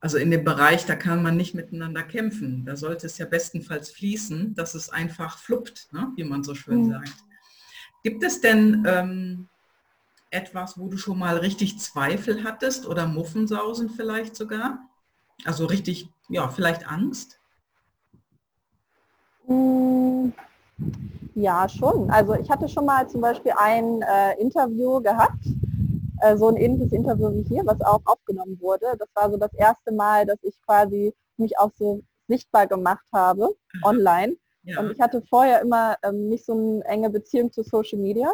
[0.00, 2.64] also in dem Bereich, da kann man nicht miteinander kämpfen.
[2.64, 6.12] Da sollte es ja bestenfalls fließen, dass es einfach fluppt, ne?
[6.16, 6.90] wie man so schön mhm.
[6.90, 7.14] sagt.
[8.02, 9.48] Gibt es denn ähm,
[10.30, 14.78] etwas, wo du schon mal richtig Zweifel hattest oder Muffensausen vielleicht sogar?
[15.44, 17.40] Also richtig, ja, vielleicht Angst?
[19.46, 20.32] Hm,
[21.34, 22.10] ja, schon.
[22.10, 25.44] Also ich hatte schon mal zum Beispiel ein äh, Interview gehabt,
[26.20, 28.86] äh, so ein ähnliches Interview wie hier, was auch aufgenommen wurde.
[28.98, 33.48] Das war so das erste Mal, dass ich quasi mich auch so sichtbar gemacht habe
[33.82, 34.36] online.
[34.62, 34.80] Ja.
[34.80, 38.30] Und ich hatte vorher immer ähm, nicht so eine enge Beziehung zu Social Media.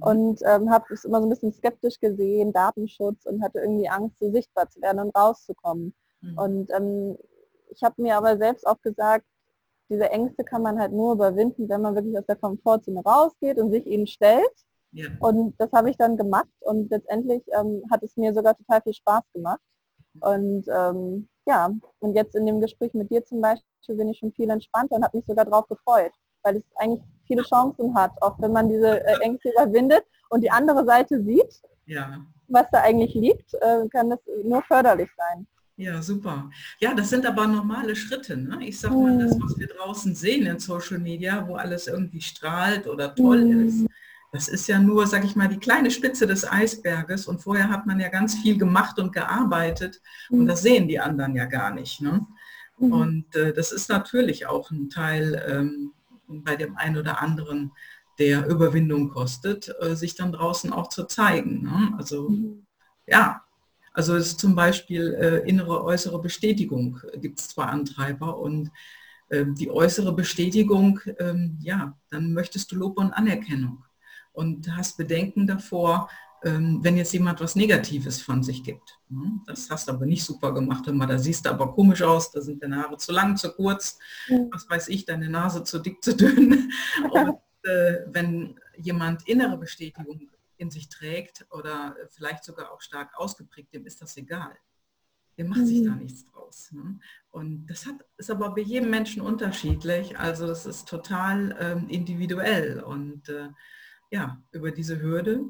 [0.00, 4.18] Und ähm, habe es immer so ein bisschen skeptisch gesehen, Datenschutz und hatte irgendwie Angst,
[4.18, 5.94] so sichtbar zu werden und rauszukommen.
[6.20, 6.38] Mhm.
[6.38, 7.18] Und ähm,
[7.70, 9.26] ich habe mir aber selbst auch gesagt,
[9.88, 13.72] diese Ängste kann man halt nur überwinden, wenn man wirklich aus der Komfortzone rausgeht und
[13.72, 14.52] sich ihnen stellt.
[14.92, 15.08] Ja.
[15.20, 18.94] Und das habe ich dann gemacht und letztendlich ähm, hat es mir sogar total viel
[18.94, 19.60] Spaß gemacht.
[20.14, 20.22] Mhm.
[20.22, 24.32] Und ähm, ja, und jetzt in dem Gespräch mit dir zum Beispiel bin ich schon
[24.32, 28.38] viel entspannter und habe mich sogar darauf gefreut, weil es eigentlich viele Chancen hat, auch
[28.40, 32.18] wenn man diese äh, Ängste überwindet und die andere Seite sieht, ja.
[32.48, 35.46] was da eigentlich liegt, äh, kann das nur förderlich sein.
[35.76, 36.50] Ja, super.
[36.80, 38.36] Ja, das sind aber normale Schritte.
[38.36, 38.58] Ne?
[38.60, 42.86] Ich sag mal, das, was wir draußen sehen in Social Media, wo alles irgendwie strahlt
[42.86, 43.66] oder toll mm.
[43.66, 43.86] ist,
[44.32, 47.86] das ist ja nur, sag ich mal, die kleine Spitze des Eisberges und vorher hat
[47.86, 50.00] man ja ganz viel gemacht und gearbeitet
[50.30, 52.00] und das sehen die anderen ja gar nicht.
[52.00, 52.26] Ne?
[52.78, 52.92] Mhm.
[52.92, 55.92] Und äh, das ist natürlich auch ein Teil ähm,
[56.40, 57.72] bei dem einen oder anderen,
[58.18, 61.62] der Überwindung kostet, äh, sich dann draußen auch zu zeigen.
[61.62, 61.94] Ne?
[61.96, 62.66] Also mhm.
[63.06, 63.42] ja,
[63.92, 68.70] also es ist zum Beispiel äh, innere, äußere Bestätigung gibt es zwar Antreiber und
[69.30, 73.84] ähm, die äußere Bestätigung, ähm, ja, dann möchtest du Lob und Anerkennung
[74.32, 76.08] und hast Bedenken davor,
[76.44, 78.98] ähm, wenn jetzt jemand was Negatives von sich gibt.
[79.12, 79.40] Ne?
[79.46, 81.06] Das hast du aber nicht super gemacht, immer.
[81.06, 83.98] Da siehst du aber komisch aus, da sind deine Haare zu lang, zu kurz,
[84.50, 86.72] was weiß ich, deine Nase zu dick, zu dünn.
[87.10, 93.74] Und äh, wenn jemand innere Bestätigung in sich trägt oder vielleicht sogar auch stark ausgeprägt,
[93.74, 94.56] dem ist das egal.
[95.36, 96.02] Der macht sich da mhm.
[96.02, 96.70] nichts draus.
[96.72, 96.98] Ne?
[97.30, 100.18] Und das hat, ist aber bei jedem Menschen unterschiedlich.
[100.18, 102.82] Also das ist total ähm, individuell.
[102.82, 103.48] Und äh,
[104.10, 105.44] ja, über diese Hürde,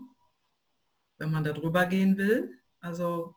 [1.19, 3.37] wenn man da drüber gehen will, also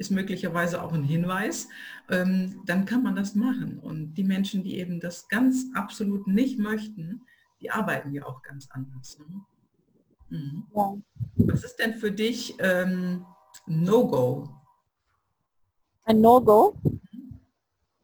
[0.00, 1.68] ist möglicherweise auch ein Hinweis,
[2.08, 3.78] ähm, dann kann man das machen.
[3.78, 7.20] Und die Menschen, die eben das ganz absolut nicht möchten,
[7.60, 9.18] die arbeiten ja auch ganz anders.
[9.18, 9.40] Ne?
[10.30, 10.66] Mhm.
[10.74, 10.96] Ja.
[11.52, 13.26] Was ist denn für dich ähm,
[13.66, 14.48] No-Go?
[16.04, 16.74] Ein No-Go?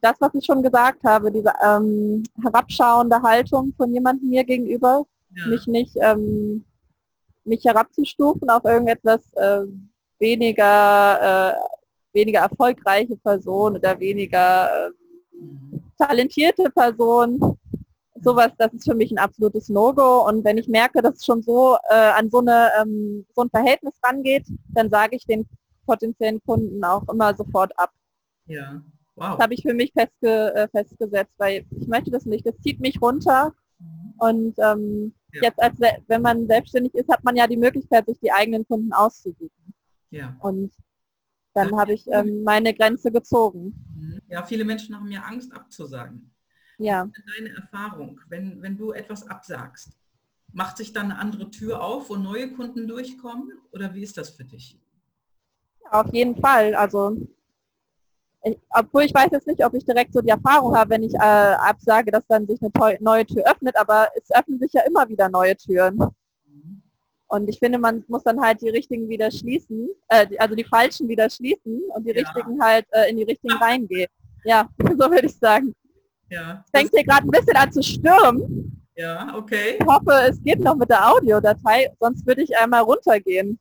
[0.03, 5.47] Das, was ich schon gesagt habe, diese ähm, herabschauende Haltung von jemandem mir gegenüber, ja.
[5.47, 6.63] mich nicht ähm,
[7.47, 9.63] mich herabzustufen auf irgendetwas äh,
[10.19, 11.76] weniger, äh,
[12.16, 14.90] weniger erfolgreiche Person oder weniger äh,
[15.98, 17.59] talentierte Person.
[18.22, 20.26] Sowas, das ist für mich ein absolutes No-Go.
[20.26, 23.50] Und wenn ich merke, dass es schon so äh, an so, eine, ähm, so ein
[23.50, 25.46] Verhältnis rangeht, dann sage ich den
[25.85, 27.90] potenziellen Kunden auch immer sofort ab.
[28.46, 28.83] Ja,
[29.14, 29.33] wow.
[29.33, 32.46] Das habe ich für mich festge äh, festgesetzt, weil ich möchte das nicht.
[32.46, 33.55] Das zieht mich runter.
[33.79, 34.14] Mhm.
[34.18, 35.42] Und ähm, ja.
[35.44, 38.92] jetzt, als wenn man selbstständig ist, hat man ja die Möglichkeit, sich die eigenen Kunden
[38.92, 39.50] auszusuchen.
[40.11, 40.37] Ja.
[40.40, 40.72] Und
[41.57, 43.75] dann habe ich ähm, meine Grenze gezogen.
[43.97, 44.21] Mhm.
[44.29, 46.31] Ja, viele Menschen haben ja Angst abzusagen.
[46.79, 47.09] Ja.
[47.38, 49.97] Deine Erfahrung, wenn, wenn du etwas absagst,
[50.53, 53.53] macht sich dann eine andere Tür auf, wo neue Kunden durchkommen?
[53.73, 54.79] Oder wie ist das für dich?
[55.90, 56.75] Auf jeden Fall.
[56.75, 57.16] Also
[58.42, 61.14] ich, obwohl ich weiß jetzt nicht, ob ich direkt so die Erfahrung habe, wenn ich
[61.14, 65.09] äh, absage, dass dann sich eine neue Tür öffnet, aber es öffnen sich ja immer
[65.09, 65.99] wieder neue Türen.
[67.29, 71.09] Und ich finde, man muss dann halt die richtigen wieder schließen, äh, also die falschen
[71.09, 72.23] wieder schließen und die ja.
[72.23, 74.09] richtigen halt äh, in die richtigen reingehen.
[74.45, 75.75] Ja, so würde ich sagen.
[76.31, 76.65] Ja.
[76.75, 78.87] Fängt hier gerade ein bisschen an zu stürmen.
[78.97, 79.77] Ja, okay.
[79.79, 83.59] Ich hoffe, es geht noch mit der Audiodatei, sonst würde ich einmal runtergehen.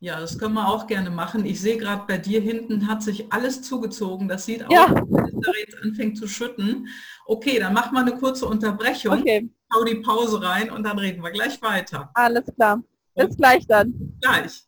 [0.00, 1.46] Ja, das können wir auch gerne machen.
[1.46, 4.28] Ich sehe gerade bei dir hinten hat sich alles zugezogen.
[4.28, 4.84] Das sieht ja.
[4.84, 6.88] aus, als wenn es jetzt anfängt zu schütten.
[7.24, 9.20] Okay, dann mach mal eine kurze Unterbrechung.
[9.20, 9.48] Okay.
[9.72, 12.10] Hau die Pause rein und dann reden wir gleich weiter.
[12.12, 12.82] Alles klar.
[13.14, 14.18] Bis gleich dann.
[14.20, 14.64] Gleich.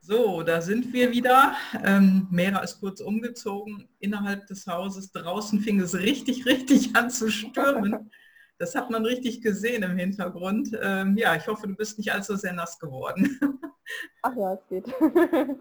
[0.00, 1.54] So, da sind wir wieder.
[1.84, 5.12] Ähm, Mera ist kurz umgezogen innerhalb des Hauses.
[5.12, 8.10] Draußen fing es richtig, richtig an zu stürmen.
[8.58, 10.76] Das hat man richtig gesehen im Hintergrund.
[10.82, 13.38] Ähm, ja, ich hoffe, du bist nicht allzu sehr nass geworden.
[14.22, 14.86] Ach ja, es geht.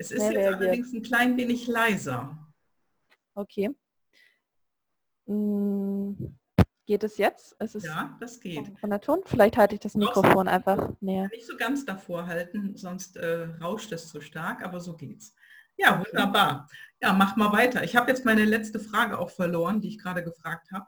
[0.00, 2.38] Es ist jetzt allerdings ein klein wenig leiser.
[3.34, 3.70] Okay.
[5.26, 6.38] Hm,
[6.88, 7.54] geht es jetzt?
[7.60, 8.76] Es ja, das geht.
[8.80, 9.20] Von der Ton?
[9.24, 11.28] Vielleicht halte ich das Mikrofon einfach näher.
[11.30, 15.34] Nicht so ganz davor halten, sonst äh, rauscht es zu stark, aber so geht's.
[15.76, 16.68] Ja, wunderbar.
[17.00, 17.84] Ja, mach mal weiter.
[17.84, 20.86] Ich habe jetzt meine letzte Frage auch verloren, die ich gerade gefragt habe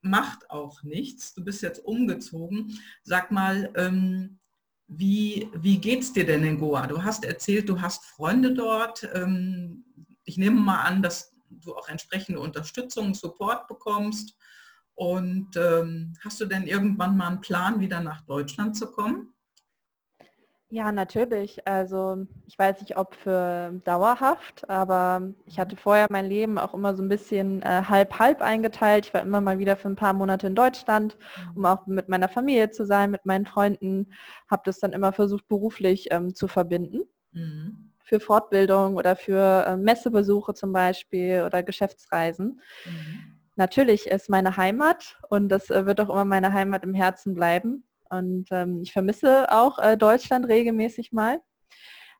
[0.00, 1.34] macht auch nichts.
[1.34, 2.78] Du bist jetzt umgezogen.
[3.02, 4.38] Sag mal, ähm,
[4.86, 6.86] wie, wie geht es dir denn in Goa?
[6.86, 9.08] Du hast erzählt, du hast Freunde dort.
[9.12, 9.84] Ähm,
[10.24, 14.36] ich nehme mal an, dass du auch entsprechende Unterstützung, Support bekommst.
[14.98, 19.32] Und ähm, hast du denn irgendwann mal einen Plan, wieder nach Deutschland zu kommen?
[20.70, 21.64] Ja, natürlich.
[21.68, 26.96] Also ich weiß nicht, ob für dauerhaft, aber ich hatte vorher mein Leben auch immer
[26.96, 29.06] so ein bisschen äh, halb-halb eingeteilt.
[29.06, 31.16] Ich war immer mal wieder für ein paar Monate in Deutschland,
[31.54, 34.12] um auch mit meiner Familie zu sein, mit meinen Freunden.
[34.50, 37.02] Habe das dann immer versucht, beruflich ähm, zu verbinden.
[37.30, 37.92] Mhm.
[38.02, 42.60] Für Fortbildung oder für äh, Messebesuche zum Beispiel oder Geschäftsreisen.
[42.84, 43.37] Mhm.
[43.58, 47.82] Natürlich ist meine Heimat und das äh, wird auch immer meine Heimat im Herzen bleiben.
[48.08, 51.40] Und ähm, ich vermisse auch äh, Deutschland regelmäßig mal.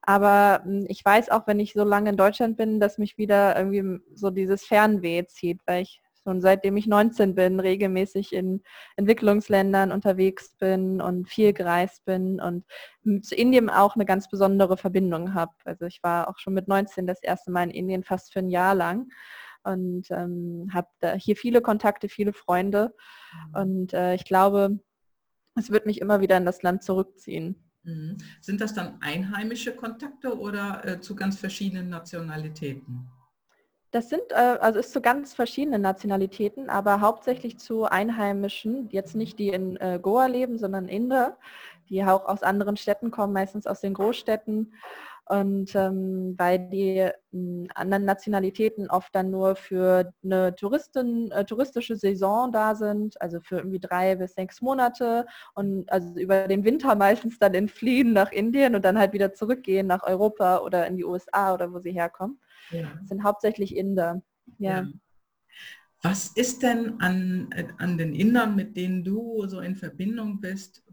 [0.02, 3.56] Aber äh, ich weiß auch, wenn ich so lange in Deutschland bin, dass mich wieder
[3.56, 8.64] irgendwie so dieses Fernweh zieht, weil ich schon seitdem ich 19 bin, regelmäßig in
[8.96, 12.64] Entwicklungsländern unterwegs bin und viel gereist bin und
[13.24, 15.52] zu Indien auch eine ganz besondere Verbindung habe.
[15.64, 18.50] Also ich war auch schon mit 19 das erste Mal in Indien fast für ein
[18.50, 19.08] Jahr lang
[19.64, 22.94] und ähm, habe hier viele Kontakte, viele Freunde.
[23.32, 23.54] Mhm.
[23.54, 24.78] Und äh, ich glaube,
[25.56, 27.68] es wird mich immer wieder in das Land zurückziehen.
[27.82, 28.18] Mhm.
[28.40, 33.08] Sind das dann einheimische Kontakte oder äh, zu ganz verschiedenen Nationalitäten?
[33.90, 39.38] Das sind, äh, also ist zu ganz verschiedenen Nationalitäten, aber hauptsächlich zu Einheimischen, jetzt nicht
[39.38, 41.38] die in äh, Goa leben, sondern Inder,
[41.88, 44.74] die auch aus anderen Städten kommen, meistens aus den Großstädten
[45.28, 47.12] und ähm, weil die äh,
[47.74, 53.58] anderen Nationalitäten oft dann nur für eine Touristin, äh, touristische Saison da sind, also für
[53.58, 58.74] irgendwie drei bis sechs Monate und also über den Winter meistens dann entfliehen nach Indien
[58.74, 62.40] und dann halt wieder zurückgehen nach Europa oder in die USA oder wo sie herkommen.
[62.70, 62.90] Ja.
[62.98, 64.22] Das sind hauptsächlich Inder.
[64.58, 64.80] Ja.
[64.80, 64.88] ja.
[66.02, 70.84] Was ist denn an, an den Indern, mit denen du so in Verbindung bist,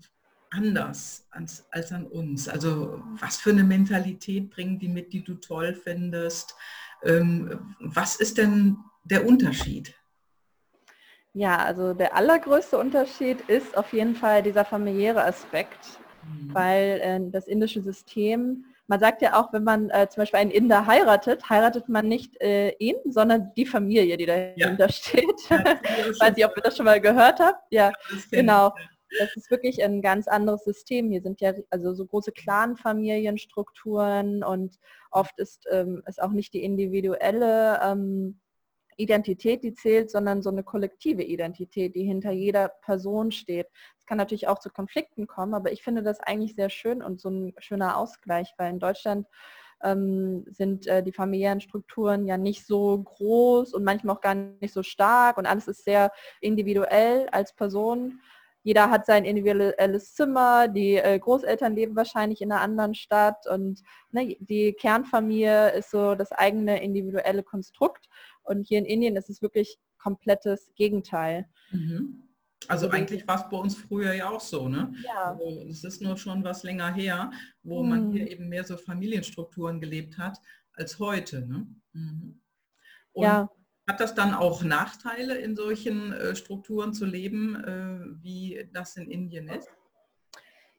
[0.52, 2.48] anders als, als an uns?
[2.48, 6.56] Also was für eine Mentalität bringen die mit, die du toll findest?
[7.04, 9.94] Ähm, was ist denn der Unterschied?
[11.34, 16.54] Ja, also der allergrößte Unterschied ist auf jeden Fall dieser familiäre Aspekt, mhm.
[16.54, 20.52] weil äh, das indische System man sagt ja auch, wenn man äh, zum Beispiel einen
[20.52, 24.90] Inder heiratet, heiratet man nicht äh, ihn, sondern die Familie, die dahinter ja.
[24.90, 25.50] steht.
[25.50, 25.64] Ja,
[26.20, 27.64] Weiß nicht, ob ihr das schon mal gehört habt.
[27.72, 27.94] Ja, ja
[28.30, 28.76] genau.
[29.20, 31.10] Das ist wirklich ein ganz anderes System.
[31.10, 34.80] Hier sind ja also so große Clan-Familienstrukturen und
[35.12, 38.40] oft ist ähm, es auch nicht die individuelle ähm,
[38.98, 43.68] Identität, die zählt, sondern so eine kollektive Identität, die hinter jeder Person steht.
[44.00, 47.20] Es kann natürlich auch zu Konflikten kommen, aber ich finde das eigentlich sehr schön und
[47.20, 49.28] so ein schöner Ausgleich, weil in Deutschland
[49.84, 54.74] ähm, sind äh, die familiären Strukturen ja nicht so groß und manchmal auch gar nicht
[54.74, 58.22] so stark und alles ist sehr individuell als Person.
[58.66, 63.84] Jeder hat sein individuelles Zimmer, die äh, Großeltern leben wahrscheinlich in einer anderen Stadt und
[64.10, 68.10] ne, die Kernfamilie ist so das eigene individuelle Konstrukt.
[68.42, 71.46] Und hier in Indien ist es wirklich komplettes Gegenteil.
[71.70, 72.24] Mhm.
[72.68, 74.92] Also eigentlich war es bei uns früher ja auch so, ne?
[75.06, 75.38] Ja.
[75.40, 77.30] Also es ist nur schon was länger her,
[77.62, 77.90] wo mhm.
[77.90, 80.40] man hier eben mehr so Familienstrukturen gelebt hat
[80.74, 81.46] als heute.
[81.48, 81.68] Ne?
[81.94, 82.42] Mhm.
[83.14, 83.48] Und ja.
[83.88, 89.10] Hat das dann auch Nachteile, in solchen äh, Strukturen zu leben, äh, wie das in
[89.10, 89.70] Indien ist?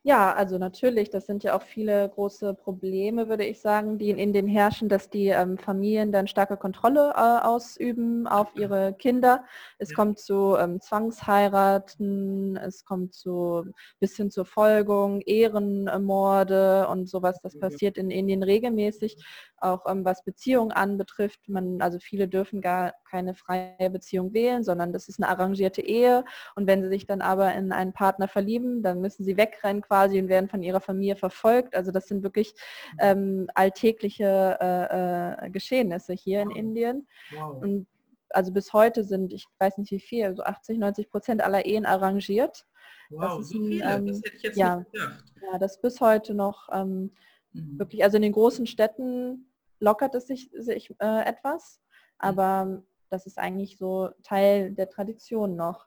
[0.07, 4.19] Ja, also natürlich, das sind ja auch viele große Probleme, würde ich sagen, die in
[4.19, 9.45] Indien herrschen, dass die ähm, Familien dann starke Kontrolle äh, ausüben auf ihre Kinder.
[9.79, 9.97] Es ja.
[9.97, 13.65] kommt zu ähm, Zwangsheiraten, es kommt zu
[13.99, 17.41] bis hin zur Folgung, Ehrenmorde und sowas.
[17.43, 19.17] Das passiert in Indien regelmäßig
[19.59, 21.49] auch ähm, was Beziehungen anbetrifft.
[21.49, 26.25] Man, also viele dürfen gar keine freie Beziehung wählen, sondern das ist eine arrangierte Ehe.
[26.55, 30.19] Und wenn sie sich dann aber in einen Partner verlieben, dann müssen sie wegrennen quasi
[30.21, 31.75] und werden von ihrer Familie verfolgt.
[31.75, 32.55] Also das sind wirklich
[32.99, 37.07] ähm, alltägliche äh, äh, Geschehnisse hier in Indien.
[37.33, 37.63] Wow.
[37.63, 37.87] Und
[38.31, 41.87] also bis heute sind, ich weiß nicht wie viel, so 80, 90 Prozent aller Ehen
[41.87, 42.67] arrangiert.
[43.11, 45.25] Wow, so viele, ähm, das hätte ich jetzt ja, nicht gedacht.
[45.43, 47.13] Ja, das bis heute noch ähm,
[47.57, 47.79] Mhm.
[47.79, 52.03] Wirklich, also in den großen Städten lockert es sich, sich äh, etwas, mhm.
[52.19, 55.87] aber das ist eigentlich so Teil der Tradition noch,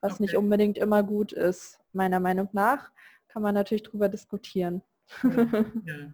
[0.00, 0.24] was okay.
[0.24, 1.80] nicht unbedingt immer gut ist.
[1.92, 2.90] Meiner Meinung nach
[3.28, 4.82] kann man natürlich darüber diskutieren.
[5.22, 6.12] Ja.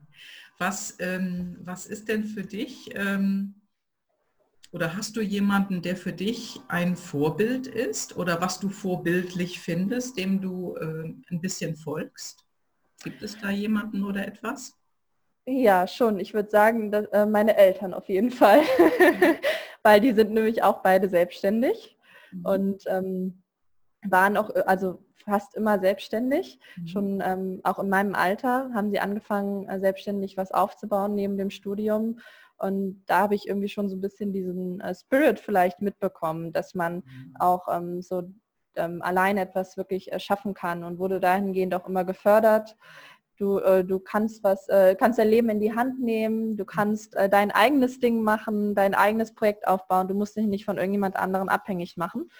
[0.59, 3.57] Was, ähm, was ist denn für dich ähm,
[4.71, 10.17] oder hast du jemanden, der für dich ein Vorbild ist oder was du vorbildlich findest,
[10.17, 12.45] dem du äh, ein bisschen folgst?
[13.03, 14.75] Gibt es da jemanden oder etwas?
[15.47, 16.21] Ja, schon.
[16.21, 18.61] Ich würde sagen, dass, äh, meine Eltern auf jeden Fall,
[19.83, 21.99] weil die sind nämlich auch beide selbstständig
[22.33, 22.47] mhm.
[22.47, 23.43] und ähm,
[24.03, 26.59] waren auch, äh, also fast immer selbstständig.
[26.77, 26.87] Mhm.
[26.87, 31.51] Schon ähm, auch in meinem Alter haben sie angefangen, äh, selbstständig was aufzubauen neben dem
[31.51, 32.21] Studium.
[32.57, 36.75] Und da habe ich irgendwie schon so ein bisschen diesen äh, Spirit vielleicht mitbekommen, dass
[36.75, 37.37] man mhm.
[37.39, 38.23] auch ähm, so
[38.77, 42.77] ähm, allein etwas wirklich äh, schaffen kann und wurde dahingehend auch immer gefördert.
[43.37, 47.17] Du, äh, du kannst was, äh, kannst dein Leben in die Hand nehmen, du kannst
[47.17, 51.17] äh, dein eigenes Ding machen, dein eigenes Projekt aufbauen, du musst dich nicht von irgendjemand
[51.17, 52.31] anderem abhängig machen.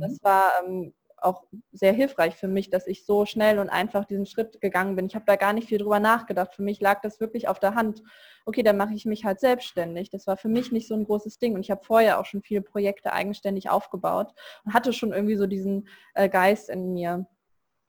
[0.00, 0.18] Das mhm.
[0.22, 4.60] war ähm, auch sehr hilfreich für mich, dass ich so schnell und einfach diesen Schritt
[4.60, 5.06] gegangen bin.
[5.06, 6.54] Ich habe da gar nicht viel drüber nachgedacht.
[6.54, 8.02] Für mich lag das wirklich auf der Hand.
[8.44, 10.10] Okay, dann mache ich mich halt selbstständig.
[10.10, 11.54] Das war für mich nicht so ein großes Ding.
[11.54, 14.32] Und ich habe vorher auch schon viele Projekte eigenständig aufgebaut
[14.64, 17.26] und hatte schon irgendwie so diesen äh, Geist in mir,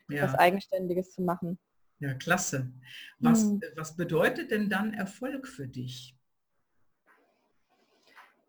[0.09, 0.23] ja.
[0.23, 1.59] was Eigenständiges zu machen.
[1.99, 2.71] Ja, klasse.
[3.19, 3.61] Was, mhm.
[3.75, 6.15] was bedeutet denn dann Erfolg für dich?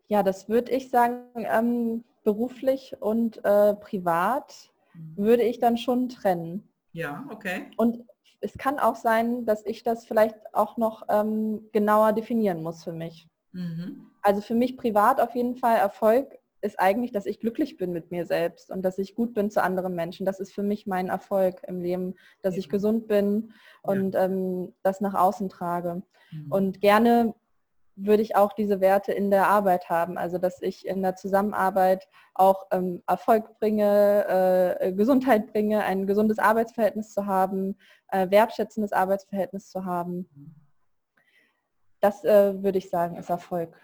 [0.07, 5.17] Ja, das würde ich sagen, ähm, beruflich und äh, privat mhm.
[5.17, 6.67] würde ich dann schon trennen.
[6.91, 7.71] Ja, okay.
[7.77, 8.03] Und
[8.41, 12.93] es kann auch sein, dass ich das vielleicht auch noch ähm, genauer definieren muss für
[12.93, 13.27] mich.
[13.51, 14.11] Mhm.
[14.21, 18.11] Also für mich privat auf jeden Fall Erfolg ist eigentlich, dass ich glücklich bin mit
[18.11, 20.25] mir selbst und dass ich gut bin zu anderen Menschen.
[20.25, 22.59] Das ist für mich mein Erfolg im Leben, dass ja.
[22.59, 24.25] ich gesund bin und ja.
[24.25, 26.03] ähm, das nach außen trage.
[26.31, 26.51] Mhm.
[26.51, 27.33] Und gerne
[27.95, 32.07] würde ich auch diese Werte in der Arbeit haben, also dass ich in der Zusammenarbeit
[32.33, 37.77] auch ähm, Erfolg bringe, äh, Gesundheit bringe, ein gesundes Arbeitsverhältnis zu haben,
[38.09, 40.29] äh, wertschätzendes Arbeitsverhältnis zu haben.
[40.33, 40.55] Mhm.
[42.01, 43.75] Das äh, würde ich sagen, ist Erfolg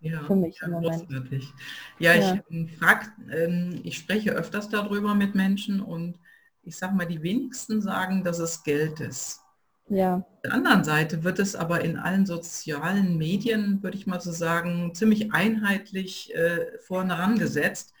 [0.00, 1.08] ja, für mich im Moment.
[1.08, 1.52] Großartig.
[1.98, 2.34] Ja, ja.
[2.34, 6.18] ich ähm, frag, ähm, ich spreche öfters darüber mit Menschen und
[6.62, 9.40] ich sage mal, die wenigsten sagen, dass es Geld ist.
[9.88, 10.16] Ja.
[10.16, 14.30] Auf der anderen Seite wird es aber in allen sozialen Medien, würde ich mal so
[14.30, 17.92] sagen, ziemlich einheitlich äh, vorne herangesetzt,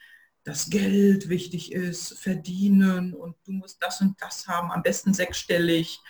[0.44, 6.00] dass Geld wichtig ist, verdienen und du musst das und das haben, am besten sechsstellig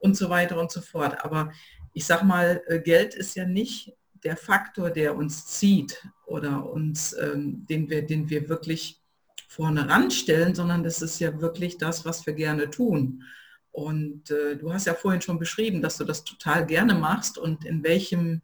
[0.00, 1.24] und so weiter und so fort.
[1.24, 1.52] Aber
[1.92, 7.12] ich sag mal, äh, Geld ist ja nicht der Faktor, der uns zieht oder uns,
[7.14, 9.00] ähm, den, wir, den wir wirklich
[9.48, 13.24] vorne ranstellen, sondern das ist ja wirklich das, was wir gerne tun.
[13.72, 17.64] Und äh, du hast ja vorhin schon beschrieben, dass du das total gerne machst und
[17.64, 18.42] in welchem,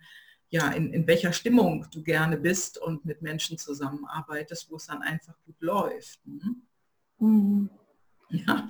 [0.48, 5.02] ja, in, in welcher Stimmung du gerne bist und mit Menschen zusammenarbeitest, wo es dann
[5.02, 6.20] einfach gut läuft.
[6.26, 6.54] Ne?
[7.18, 7.70] Mhm.
[8.30, 8.68] Ja.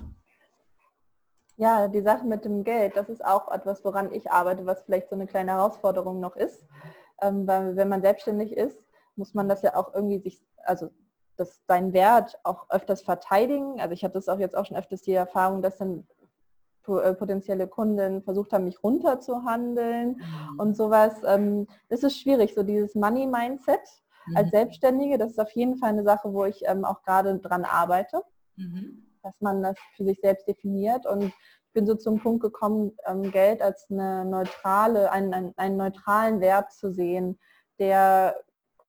[1.57, 5.09] Ja, die Sache mit dem Geld, das ist auch etwas, woran ich arbeite, was vielleicht
[5.09, 6.63] so eine kleine Herausforderung noch ist.
[7.19, 8.77] Ähm, weil wenn man selbstständig ist,
[9.15, 10.91] muss man das ja auch irgendwie sich, also
[11.35, 13.81] das, seinen Wert auch öfters verteidigen.
[13.81, 16.05] Also ich habe das auch jetzt auch schon öfters die Erfahrung, dass dann
[16.87, 20.59] äh, potenzielle Kunden versucht haben, mich runterzuhandeln mhm.
[20.59, 21.15] und sowas.
[21.25, 23.81] Ähm, das ist schwierig, so dieses Money-Mindset
[24.27, 24.37] mhm.
[24.37, 27.65] als Selbstständige, das ist auf jeden Fall eine Sache, wo ich ähm, auch gerade dran
[27.65, 28.21] arbeite,
[28.55, 29.06] mhm.
[29.27, 33.31] Dass man das für sich selbst definiert und ich bin so zum Punkt gekommen, ähm,
[33.31, 37.37] Geld als eine neutrale, einen, einen, neutralen Wert zu sehen,
[37.77, 38.35] der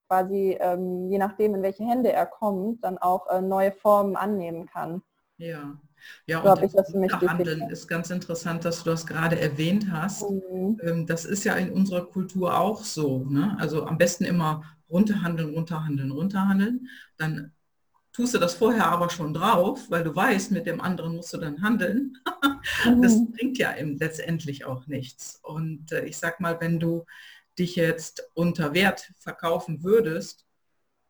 [0.07, 4.65] quasi, ähm, je nachdem, in welche Hände er kommt, dann auch äh, neue Formen annehmen
[4.65, 5.03] kann.
[5.37, 5.77] Ja,
[6.25, 10.29] ja, und ich, das Handeln ist ganz interessant, dass du das gerade erwähnt hast.
[10.29, 10.79] Mhm.
[10.81, 13.25] Ähm, das ist ja in unserer Kultur auch so.
[13.25, 13.55] Ne?
[13.59, 16.87] Also am besten immer runterhandeln, runterhandeln, runterhandeln.
[17.17, 17.51] Dann
[18.19, 21.37] tust du das vorher aber schon drauf, weil du weißt, mit dem anderen musst du
[21.37, 22.17] dann handeln.
[23.01, 23.31] das mhm.
[23.31, 25.39] bringt ja letztendlich auch nichts.
[25.41, 27.05] Und äh, ich sag mal, wenn du
[27.57, 30.45] dich jetzt unter Wert verkaufen würdest,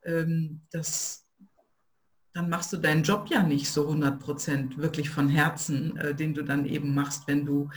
[0.03, 1.26] ähm, das
[2.34, 6.36] dann machst du deinen Job ja nicht so 100 Prozent wirklich von Herzen, äh, den
[6.36, 7.72] du dann eben machst, wenn du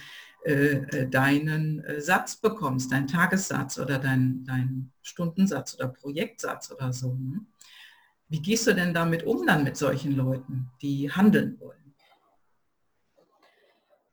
[0.45, 7.15] äh, deinen Satz bekommst, deinen Tagessatz oder deinen dein Stundensatz oder Projektsatz oder so.
[7.15, 7.47] Ne?
[8.33, 11.95] Wie gehst du denn damit um dann mit solchen Leuten, die handeln wollen?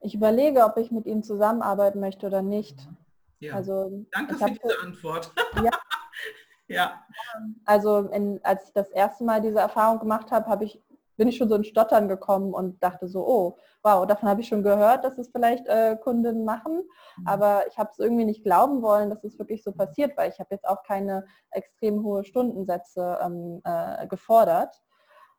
[0.02, 2.86] Ich überlege, ob ich mit ihnen zusammenarbeiten möchte oder nicht.
[3.40, 3.54] Ja.
[3.54, 5.32] Also, Danke für diese Antwort.
[5.64, 5.72] Ja,
[6.68, 7.06] Ja.
[7.64, 10.82] Also in, als ich das erste Mal diese Erfahrung gemacht habe, habe ich,
[11.20, 14.48] bin ich schon so in Stottern gekommen und dachte so, oh, wow, davon habe ich
[14.48, 16.82] schon gehört, dass es vielleicht äh, Kunden machen,
[17.18, 17.28] mhm.
[17.28, 20.40] aber ich habe es irgendwie nicht glauben wollen, dass es wirklich so passiert, weil ich
[20.40, 24.82] habe jetzt auch keine extrem hohe Stundensätze ähm, äh, gefordert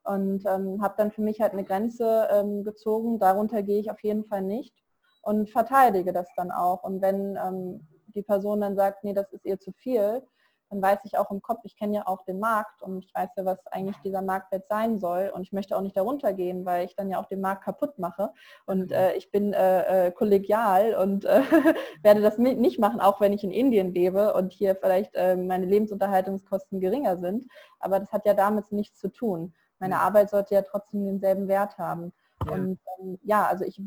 [0.05, 4.03] und ähm, habe dann für mich halt eine Grenze ähm, gezogen, darunter gehe ich auf
[4.03, 4.75] jeden Fall nicht
[5.23, 6.83] und verteidige das dann auch.
[6.83, 10.23] Und wenn ähm, die Person dann sagt, nee, das ist ihr zu viel,
[10.71, 13.31] dann weiß ich auch im Kopf, ich kenne ja auch den Markt und ich weiß
[13.37, 16.87] ja, was eigentlich dieser Marktwert sein soll und ich möchte auch nicht darunter gehen, weil
[16.87, 18.33] ich dann ja auch den Markt kaputt mache
[18.67, 21.43] und äh, ich bin äh, äh, kollegial und äh,
[22.03, 25.67] werde das nicht machen, auch wenn ich in Indien lebe und hier vielleicht äh, meine
[25.67, 27.47] Lebensunterhaltungskosten geringer sind,
[27.81, 29.53] aber das hat ja damit nichts zu tun.
[29.81, 32.13] Meine Arbeit sollte ja trotzdem denselben Wert haben.
[32.47, 32.53] Ja.
[32.53, 33.81] Und ähm, ja, also ich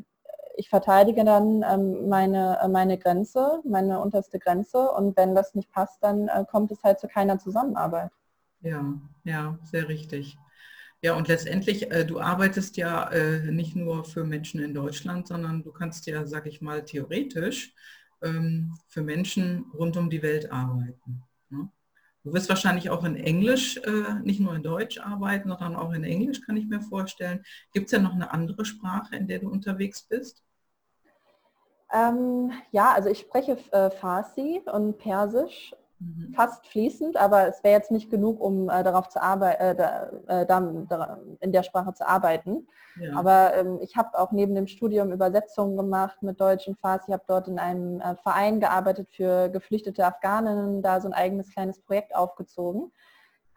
[0.56, 5.72] ich verteidige dann ähm, meine, äh, meine Grenze, meine unterste Grenze und wenn das nicht
[5.72, 8.12] passt, dann äh, kommt es halt zu keiner Zusammenarbeit.
[8.62, 8.94] Ja,
[9.24, 10.38] ja, sehr richtig.
[11.02, 15.62] Ja, und letztendlich, äh, du arbeitest ja äh, nicht nur für Menschen in Deutschland, sondern
[15.62, 17.74] du kannst ja, sag ich mal, theoretisch
[18.22, 21.24] ähm, für Menschen rund um die Welt arbeiten.
[21.50, 21.70] Ne?
[22.24, 26.06] Du wirst wahrscheinlich auch in Englisch, äh, nicht nur in Deutsch arbeiten, sondern auch in
[26.06, 27.44] Englisch, kann ich mir vorstellen.
[27.74, 30.42] Gibt es ja noch eine andere Sprache, in der du unterwegs bist?
[31.92, 36.34] Ähm, ja, also ich spreche äh, Farsi und Persisch mhm.
[36.34, 40.10] fast fließend, aber es wäre jetzt nicht genug, um äh, darauf zu arbeiten, äh, da,
[40.42, 42.68] äh, da, in der Sprache zu arbeiten.
[43.00, 43.16] Ja.
[43.16, 47.06] Aber ähm, ich habe auch neben dem Studium Übersetzungen gemacht mit Deutsch und Farsi.
[47.08, 51.52] Ich habe dort in einem äh, Verein gearbeitet für geflüchtete Afghaninnen, da so ein eigenes
[51.52, 52.92] kleines Projekt aufgezogen.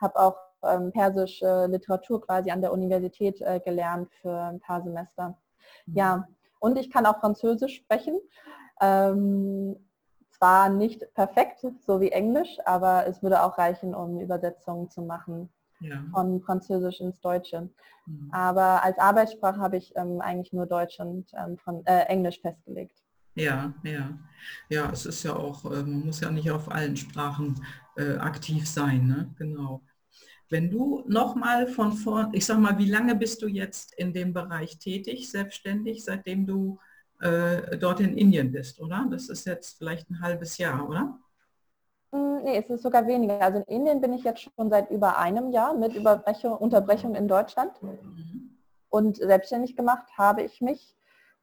[0.00, 5.36] Habe auch ähm, persische Literatur quasi an der Universität äh, gelernt für ein paar Semester.
[5.86, 5.94] Mhm.
[5.94, 6.28] Ja,
[6.58, 8.18] und ich kann auch Französisch sprechen.
[8.80, 9.76] Ähm,
[10.36, 15.48] zwar nicht perfekt, so wie Englisch, aber es würde auch reichen, um Übersetzungen zu machen
[15.80, 16.04] ja.
[16.12, 17.68] von Französisch ins Deutsche.
[18.06, 18.28] Mhm.
[18.32, 23.02] Aber als Arbeitssprache habe ich ähm, eigentlich nur Deutsch und ähm, von, äh, Englisch festgelegt.
[23.34, 24.18] Ja, ja.
[24.68, 27.60] Ja, es ist ja auch, äh, man muss ja nicht auf allen Sprachen
[27.96, 29.34] äh, aktiv sein, ne?
[29.38, 29.82] Genau.
[30.48, 34.32] Wenn du nochmal von vor, ich sag mal, wie lange bist du jetzt in dem
[34.32, 36.78] Bereich tätig, selbstständig, seitdem du
[37.20, 39.06] äh, dort in Indien bist, oder?
[39.10, 41.18] Das ist jetzt vielleicht ein halbes Jahr, oder?
[42.12, 43.40] Hm, nee, es ist sogar weniger.
[43.40, 47.82] Also in Indien bin ich jetzt schon seit über einem Jahr mit Unterbrechung in Deutschland.
[47.82, 48.56] Mhm.
[48.88, 50.96] Und selbstständig gemacht habe ich mich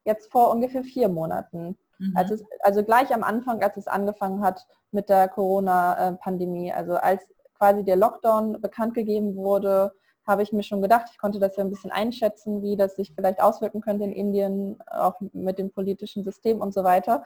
[0.04, 1.76] jetzt vor ungefähr vier Monaten.
[1.98, 2.16] Mhm.
[2.16, 7.22] Als es, also gleich am Anfang, als es angefangen hat mit der Corona-Pandemie, also als
[7.56, 9.92] quasi der Lockdown bekannt gegeben wurde,
[10.26, 13.12] habe ich mir schon gedacht, ich konnte das ja ein bisschen einschätzen, wie das sich
[13.14, 17.24] vielleicht auswirken könnte in Indien, auch mit dem politischen System und so weiter.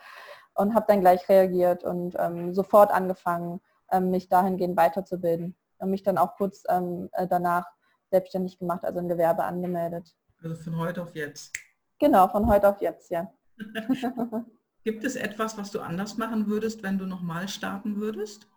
[0.54, 3.60] Und habe dann gleich reagiert und ähm, sofort angefangen,
[3.92, 5.54] ähm, mich dahingehend weiterzubilden.
[5.78, 7.66] Und mich dann auch kurz ähm, äh, danach
[8.10, 10.16] selbstständig gemacht, also ein Gewerbe angemeldet.
[10.42, 11.56] Also von heute auf jetzt.
[11.98, 13.30] Genau, von heute auf jetzt, ja.
[14.84, 18.48] Gibt es etwas, was du anders machen würdest, wenn du nochmal starten würdest?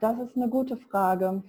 [0.00, 1.42] Das ist eine gute Frage.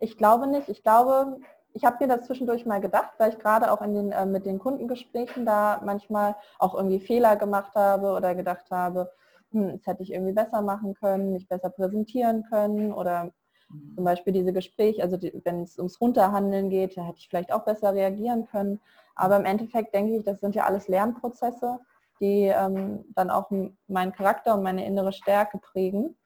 [0.00, 0.68] Ich glaube nicht.
[0.68, 1.38] Ich glaube,
[1.72, 4.46] ich habe mir das zwischendurch mal gedacht, weil ich gerade auch in den, äh, mit
[4.46, 9.10] den Kundengesprächen da manchmal auch irgendwie Fehler gemacht habe oder gedacht habe,
[9.52, 13.32] hm, das hätte ich irgendwie besser machen können, mich besser präsentieren können oder
[13.68, 13.94] mhm.
[13.94, 17.52] zum Beispiel diese Gespräche, also die, wenn es ums Runterhandeln geht, da hätte ich vielleicht
[17.52, 18.80] auch besser reagieren können.
[19.14, 21.78] Aber im Endeffekt denke ich, das sind ja alles Lernprozesse,
[22.20, 23.50] die ähm, dann auch
[23.86, 26.16] meinen Charakter und meine innere Stärke prägen.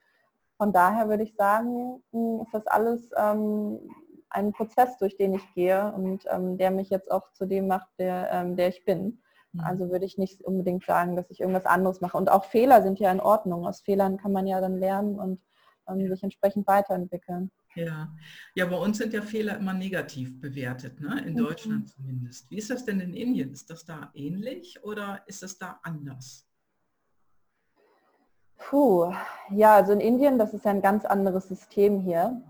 [0.57, 3.79] Von daher würde ich sagen, hm, ist das alles ähm,
[4.29, 7.89] ein Prozess, durch den ich gehe und ähm, der mich jetzt auch zu dem macht,
[7.99, 9.21] der, ähm, der ich bin.
[9.53, 9.61] Mhm.
[9.61, 12.17] Also würde ich nicht unbedingt sagen, dass ich irgendwas anderes mache.
[12.17, 13.65] Und auch Fehler sind ja in Ordnung.
[13.65, 15.41] Aus Fehlern kann man ja dann lernen und
[15.87, 17.51] ähm, sich entsprechend weiterentwickeln.
[17.75, 18.15] Ja.
[18.55, 21.21] ja, bei uns sind ja Fehler immer negativ bewertet, ne?
[21.25, 21.37] in mhm.
[21.37, 22.49] Deutschland zumindest.
[22.49, 23.51] Wie ist das denn in Indien?
[23.51, 26.44] Ist das da ähnlich oder ist es da anders?
[28.57, 29.11] Puh,
[29.51, 32.41] ja, also in Indien, das ist ja ein ganz anderes System hier.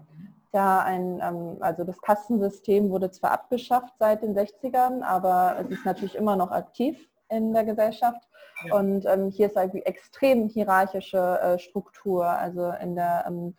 [0.54, 5.86] Ja, ein, ähm, also das Kastensystem wurde zwar abgeschafft seit den 60ern, aber es ist
[5.86, 8.22] natürlich immer noch aktiv in der Gesellschaft.
[8.66, 8.76] Ja.
[8.76, 12.26] Und ähm, hier ist eine extrem hierarchische äh, Struktur.
[12.26, 13.56] Also in der, ähm,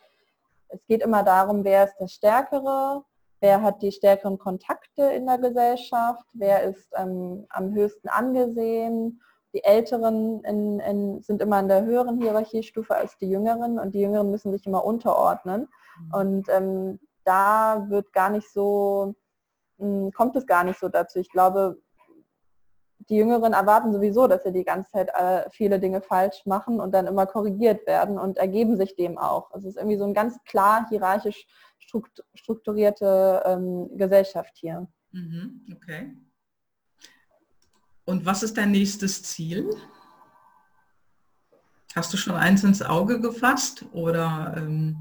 [0.69, 3.05] es geht immer darum, wer ist der Stärkere,
[3.41, 9.21] wer hat die stärkeren Kontakte in der Gesellschaft, wer ist ähm, am höchsten angesehen
[9.57, 14.01] die Älteren in, in, sind immer in der höheren Hierarchiestufe als die Jüngeren und die
[14.01, 15.69] Jüngeren müssen sich immer unterordnen.
[15.99, 16.15] Mhm.
[16.15, 19.15] Und ähm, da wird gar nicht so,
[19.79, 21.19] mh, hm, kommt es gar nicht so dazu.
[21.19, 21.79] Ich glaube,
[23.09, 26.93] die Jüngeren erwarten sowieso, dass sie die ganze Zeit äh, viele Dinge falsch machen und
[26.93, 29.51] dann immer korrigiert werden und ergeben sich dem auch.
[29.53, 31.47] Also es ist irgendwie so eine ganz klar hierarchisch
[32.35, 34.87] strukturierte ähm, Gesellschaft hier.
[35.13, 36.15] Mhm, okay.
[38.07, 39.69] Und was ist dein nächstes Ziel?
[41.95, 44.97] Hast du schon eins ins Auge gefasst oder ähm,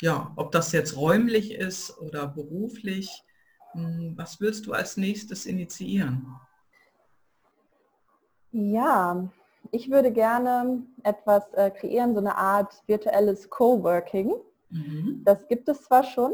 [0.00, 3.24] ja, ob das jetzt räumlich ist oder beruflich?
[3.72, 6.36] Hm, was willst du als nächstes initiieren?
[8.52, 9.28] Ja,
[9.72, 14.32] ich würde gerne etwas äh, kreieren, so eine Art virtuelles Coworking.
[14.70, 15.22] Mhm.
[15.24, 16.32] Das gibt es zwar schon,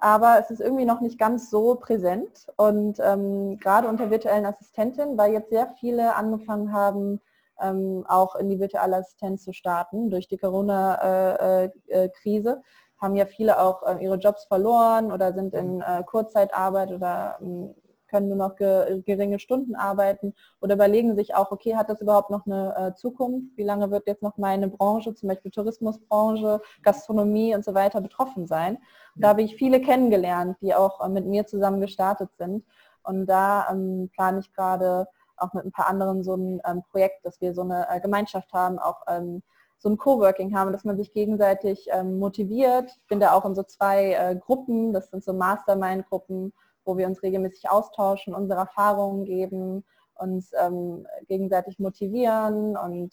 [0.00, 2.46] aber es ist irgendwie noch nicht ganz so präsent.
[2.56, 7.20] Und ähm, gerade unter virtuellen Assistentinnen, weil jetzt sehr viele angefangen haben,
[7.60, 12.60] ähm, auch in die virtuelle Assistenz zu starten durch die Corona-Krise, äh, äh,
[13.00, 17.74] haben ja viele auch äh, ihre Jobs verloren oder sind in äh, Kurzzeitarbeit oder ähm,
[18.10, 22.30] können nur noch ge geringe Stunden arbeiten oder überlegen sich auch, okay, hat das überhaupt
[22.30, 23.56] noch eine äh, Zukunft?
[23.56, 28.46] Wie lange wird jetzt noch meine Branche, zum Beispiel Tourismusbranche, Gastronomie und so weiter betroffen
[28.46, 28.78] sein?
[29.14, 32.64] Da habe ich viele kennengelernt, die auch äh, mit mir zusammen gestartet sind.
[33.02, 35.06] Und da ähm, plane ich gerade
[35.36, 38.52] auch mit ein paar anderen so ein ähm, Projekt, dass wir so eine äh, Gemeinschaft
[38.52, 39.42] haben, auch ähm,
[39.78, 42.90] so ein Coworking haben, dass man sich gegenseitig ähm, motiviert.
[42.90, 46.52] Ich bin da auch in so zwei äh, Gruppen, das sind so Mastermind-Gruppen,
[46.90, 49.84] wo wir uns regelmäßig austauschen, unsere Erfahrungen geben,
[50.14, 53.12] uns ähm, gegenseitig motivieren und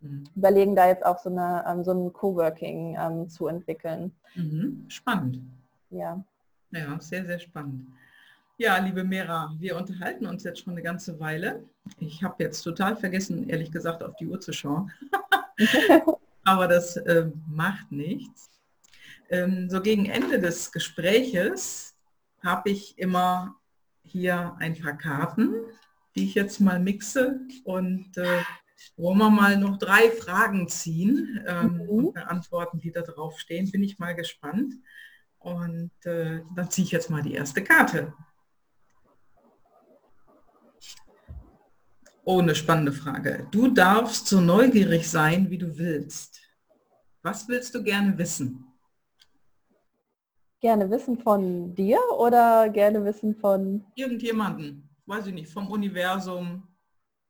[0.00, 0.24] mhm.
[0.36, 4.12] überlegen da jetzt auch so, eine, ähm, so ein Coworking ähm, zu entwickeln.
[4.36, 4.84] Mhm.
[4.86, 5.40] Spannend.
[5.90, 6.22] Ja.
[6.70, 7.88] Ja, sehr, sehr spannend.
[8.56, 11.64] Ja, liebe Mera, wir unterhalten uns jetzt schon eine ganze Weile.
[11.98, 14.92] Ich habe jetzt total vergessen, ehrlich gesagt, auf die Uhr zu schauen.
[16.44, 18.50] Aber das äh, macht nichts.
[19.28, 21.97] Ähm, so gegen Ende des Gespräches
[22.42, 23.56] habe ich immer
[24.02, 25.54] hier ein paar Karten,
[26.14, 28.42] die ich jetzt mal mixe und äh,
[28.96, 31.80] wollen wir mal noch drei Fragen ziehen ähm, mhm.
[31.88, 33.70] und Antworten, die da drauf stehen.
[33.70, 34.74] Bin ich mal gespannt.
[35.38, 38.12] Und äh, dann ziehe ich jetzt mal die erste Karte.
[42.24, 43.46] Oh, eine spannende Frage.
[43.50, 46.40] Du darfst so neugierig sein, wie du willst.
[47.22, 48.67] Was willst du gerne wissen?
[50.60, 53.84] Gerne wissen von dir oder gerne wissen von...
[53.94, 56.66] Irgendjemanden, weiß ich nicht, vom Universum,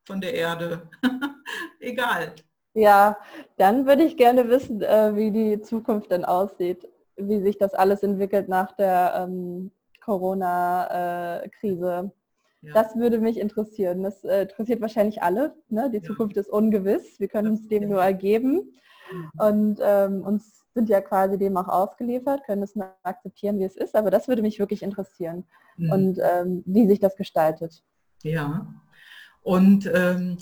[0.07, 0.89] von der Erde.
[1.81, 2.35] Egal.
[2.75, 3.19] Ja,
[3.57, 8.03] dann würde ich gerne wissen, äh, wie die Zukunft denn aussieht, wie sich das alles
[8.03, 9.71] entwickelt nach der ähm,
[10.01, 12.13] Corona-Krise.
[12.63, 12.73] Ja.
[12.73, 14.03] Das würde mich interessieren.
[14.03, 15.55] Das äh, interessiert wahrscheinlich alle.
[15.69, 15.91] Ne?
[15.91, 17.21] Die Zukunft ist ungewiss.
[17.21, 18.75] Wir können uns dem nur ergeben.
[19.13, 19.31] Mhm.
[19.39, 23.77] Und ähm, uns sind ja quasi dem auch ausgeliefert, können es nur akzeptieren, wie es
[23.77, 23.97] ist.
[23.97, 25.45] Aber das würde mich wirklich interessieren.
[25.77, 25.91] Mhm.
[25.91, 27.83] Und ähm, wie sich das gestaltet.
[28.23, 28.73] Ja.
[29.43, 30.39] Und ähm,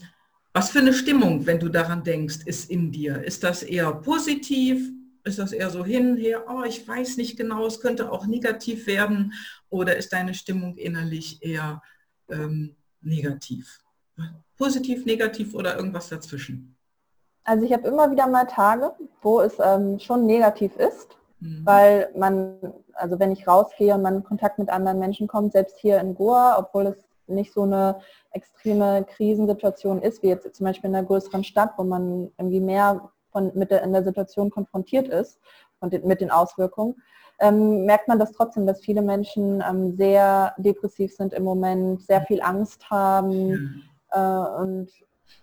[0.52, 3.22] was für eine Stimmung, wenn du daran denkst, ist in dir?
[3.24, 4.92] Ist das eher positiv?
[5.24, 8.86] Ist das eher so hin, her, oh, ich weiß nicht genau, es könnte auch negativ
[8.86, 9.32] werden?
[9.70, 11.82] Oder ist deine Stimmung innerlich eher
[12.28, 13.80] ähm, negativ?
[14.56, 16.75] Positiv, negativ oder irgendwas dazwischen?
[17.46, 18.92] Also ich habe immer wieder mal Tage,
[19.22, 21.60] wo es ähm, schon negativ ist, mhm.
[21.64, 22.58] weil man,
[22.94, 26.16] also wenn ich rausgehe und man in Kontakt mit anderen Menschen kommt, selbst hier in
[26.16, 26.96] Goa, obwohl es
[27.28, 28.00] nicht so eine
[28.32, 33.10] extreme Krisensituation ist, wie jetzt zum Beispiel in einer größeren Stadt, wo man irgendwie mehr
[33.30, 35.38] von, mit der, in der Situation konfrontiert ist
[35.78, 36.96] und mit den Auswirkungen,
[37.38, 42.22] ähm, merkt man das trotzdem, dass viele Menschen ähm, sehr depressiv sind im Moment, sehr
[42.22, 44.88] viel Angst haben äh, und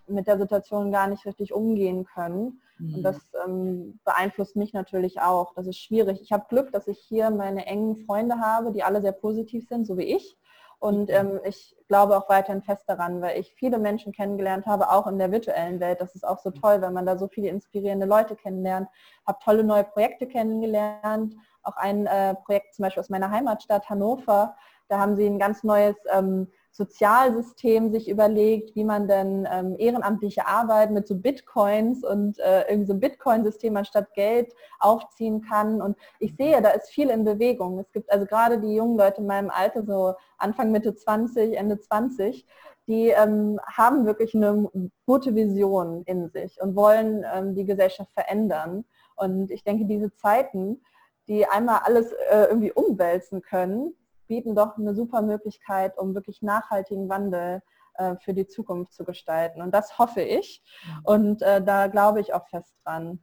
[0.07, 2.61] mit der Situation gar nicht richtig umgehen können.
[2.77, 2.95] Mhm.
[2.95, 5.53] Und das ähm, beeinflusst mich natürlich auch.
[5.53, 6.21] Das ist schwierig.
[6.21, 9.85] Ich habe Glück, dass ich hier meine engen Freunde habe, die alle sehr positiv sind,
[9.85, 10.37] so wie ich.
[10.79, 11.15] Und mhm.
[11.15, 15.17] ähm, ich glaube auch weiterhin fest daran, weil ich viele Menschen kennengelernt habe, auch in
[15.17, 16.01] der virtuellen Welt.
[16.01, 18.89] Das ist auch so toll, wenn man da so viele inspirierende Leute kennenlernt.
[19.25, 21.35] Habe tolle neue Projekte kennengelernt.
[21.63, 24.57] Auch ein äh, Projekt zum Beispiel aus meiner Heimatstadt Hannover.
[24.89, 30.47] Da haben sie ein ganz neues ähm, Sozialsystem sich überlegt, wie man denn ähm, ehrenamtliche
[30.47, 35.83] Arbeit mit so Bitcoins und äh, irgendwie so Bitcoin-System anstatt Geld aufziehen kann.
[35.83, 37.77] Und ich sehe, da ist viel in Bewegung.
[37.77, 41.79] Es gibt also gerade die jungen Leute in meinem Alter, so Anfang, Mitte 20, Ende
[41.79, 42.47] 20,
[42.87, 44.67] die ähm, haben wirklich eine
[45.05, 48.83] gute Vision in sich und wollen ähm, die Gesellschaft verändern.
[49.15, 50.81] Und ich denke, diese Zeiten,
[51.27, 53.93] die einmal alles äh, irgendwie umwälzen können,
[54.27, 57.61] bieten doch eine super Möglichkeit, um wirklich nachhaltigen Wandel
[57.95, 59.61] äh, für die Zukunft zu gestalten.
[59.61, 60.63] Und das hoffe ich.
[61.03, 63.19] Und äh, da glaube ich auch fest dran.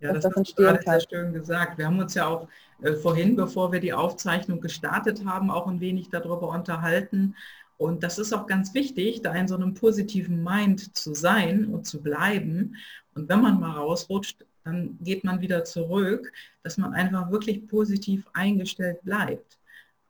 [0.00, 1.76] Ja, das, das hast du gerade sehr schön gesagt.
[1.76, 2.48] Wir haben uns ja auch
[2.82, 7.36] äh, vorhin, bevor wir die Aufzeichnung gestartet haben, auch ein wenig darüber unterhalten.
[7.76, 11.86] Und das ist auch ganz wichtig, da in so einem positiven Mind zu sein und
[11.86, 12.76] zu bleiben.
[13.14, 16.32] Und wenn man mal rausrutscht, dann geht man wieder zurück,
[16.62, 19.59] dass man einfach wirklich positiv eingestellt bleibt.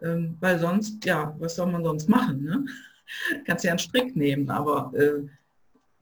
[0.03, 2.43] Ähm, weil sonst, ja, was soll man sonst machen?
[2.43, 2.65] Ne?
[3.47, 5.23] Kannst ja einen Strick nehmen, aber äh,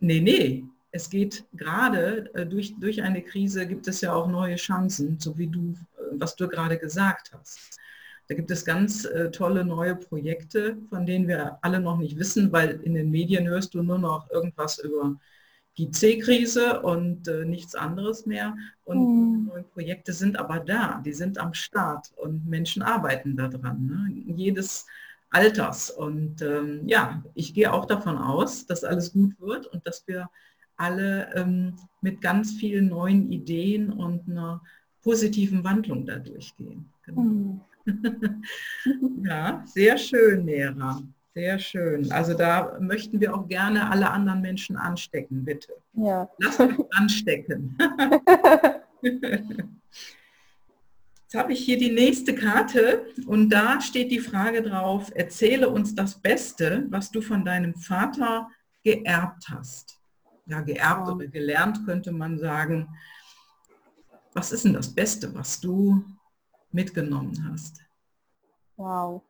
[0.01, 0.65] nee, nee.
[0.91, 5.37] Es geht gerade äh, durch, durch eine Krise gibt es ja auch neue Chancen, so
[5.37, 7.79] wie du, äh, was du gerade gesagt hast.
[8.29, 12.53] Da gibt es ganz äh, tolle neue Projekte, von denen wir alle noch nicht wissen,
[12.53, 15.17] weil in den Medien hörst du nur noch irgendwas über
[15.79, 18.57] die C-Krise und äh, nichts anderes mehr.
[18.85, 19.45] Und mhm.
[19.47, 24.35] neue Projekte sind aber da, die sind am Start und Menschen arbeiten daran, ne?
[24.35, 24.87] jedes
[25.31, 25.91] Alters.
[25.91, 30.29] Und ähm, ja, ich gehe auch davon aus, dass alles gut wird und dass wir
[30.77, 34.63] alle ähm, mit ganz vielen neuen Ideen und einer
[35.03, 36.93] positiven Wandlung da durchgehen.
[37.05, 37.23] Genau.
[37.23, 37.61] Mhm.
[39.25, 41.03] ja, sehr schön, Nera.
[41.39, 42.11] Sehr schön.
[42.11, 45.73] Also da möchten wir auch gerne alle anderen Menschen anstecken, bitte.
[45.93, 46.29] Ja.
[46.39, 47.79] Lass uns anstecken.
[51.23, 55.95] Jetzt habe ich hier die nächste Karte und da steht die Frage drauf, erzähle uns
[55.95, 58.51] das Beste, was du von deinem Vater
[58.83, 60.01] geerbt hast.
[60.47, 61.15] Ja, geerbt wow.
[61.15, 62.89] oder gelernt könnte man sagen.
[64.35, 66.05] Was ist denn das Beste, was du
[66.73, 67.81] mitgenommen hast?
[68.77, 69.23] Wow.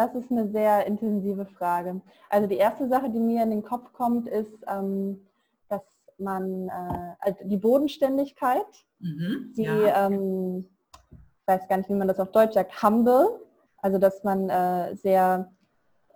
[0.00, 2.00] Das ist eine sehr intensive Frage.
[2.30, 5.20] Also die erste Sache, die mir in den Kopf kommt, ist, ähm,
[5.68, 5.82] dass
[6.16, 8.64] man äh, also die Bodenständigkeit,
[9.00, 10.06] mhm, die, ja.
[10.06, 10.66] ähm,
[11.10, 13.42] ich weiß gar nicht, wie man das auf Deutsch sagt, humble,
[13.76, 15.52] also dass man äh, sehr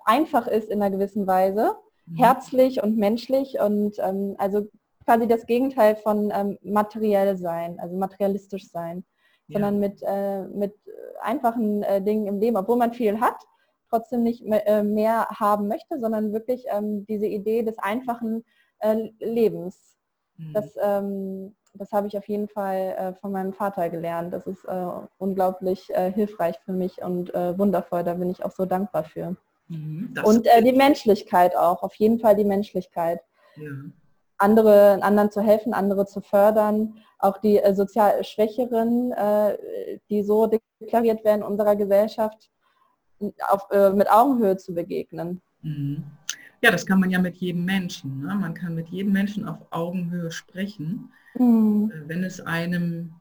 [0.06, 1.76] einfach ist in einer gewissen Weise,
[2.06, 2.16] mhm.
[2.16, 4.66] herzlich und menschlich und ähm, also
[5.04, 9.04] quasi das Gegenteil von ähm, materiell sein, also materialistisch sein,
[9.48, 9.56] ja.
[9.56, 10.74] sondern mit, äh, mit
[11.20, 13.36] einfachen äh, Dingen im Leben, obwohl man viel hat,
[13.94, 18.44] trotzdem nicht äh, mehr, haben möchte, sondern wirklich ähm, diese Idee des einfachen
[18.80, 19.96] äh, Lebens.
[20.36, 20.52] Mhm.
[20.52, 24.32] Das, ähm, das habe ich auf jeden Fall äh, von meinem Vater gelernt.
[24.32, 24.86] Das ist äh,
[25.18, 28.02] unglaublich äh, hilfreich für mich und äh, wundervoll.
[28.02, 29.36] Da bin ich auch so dankbar für.
[29.68, 33.20] Mhm, und die Menschlichkeit auch, auf jeden Fall die Menschlichkeit.
[33.56, 33.70] Ja.
[34.36, 39.14] Andere, anderen zu helfen, andere zu fördern, auch die sozial Schwächeren,
[40.10, 42.50] die so deklariert werden in unserer Gesellschaft,
[43.48, 45.40] auf, äh, mit Augenhöhe zu begegnen.
[45.62, 46.04] Mhm.
[46.62, 48.20] Ja, das kann man ja mit jedem Menschen.
[48.20, 48.34] Ne?
[48.34, 51.92] Man kann mit jedem Menschen auf Augenhöhe sprechen, mhm.
[51.94, 53.14] äh, wenn es einem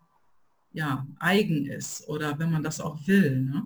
[0.72, 3.42] ja, eigen ist oder wenn man das auch will.
[3.42, 3.66] Ne?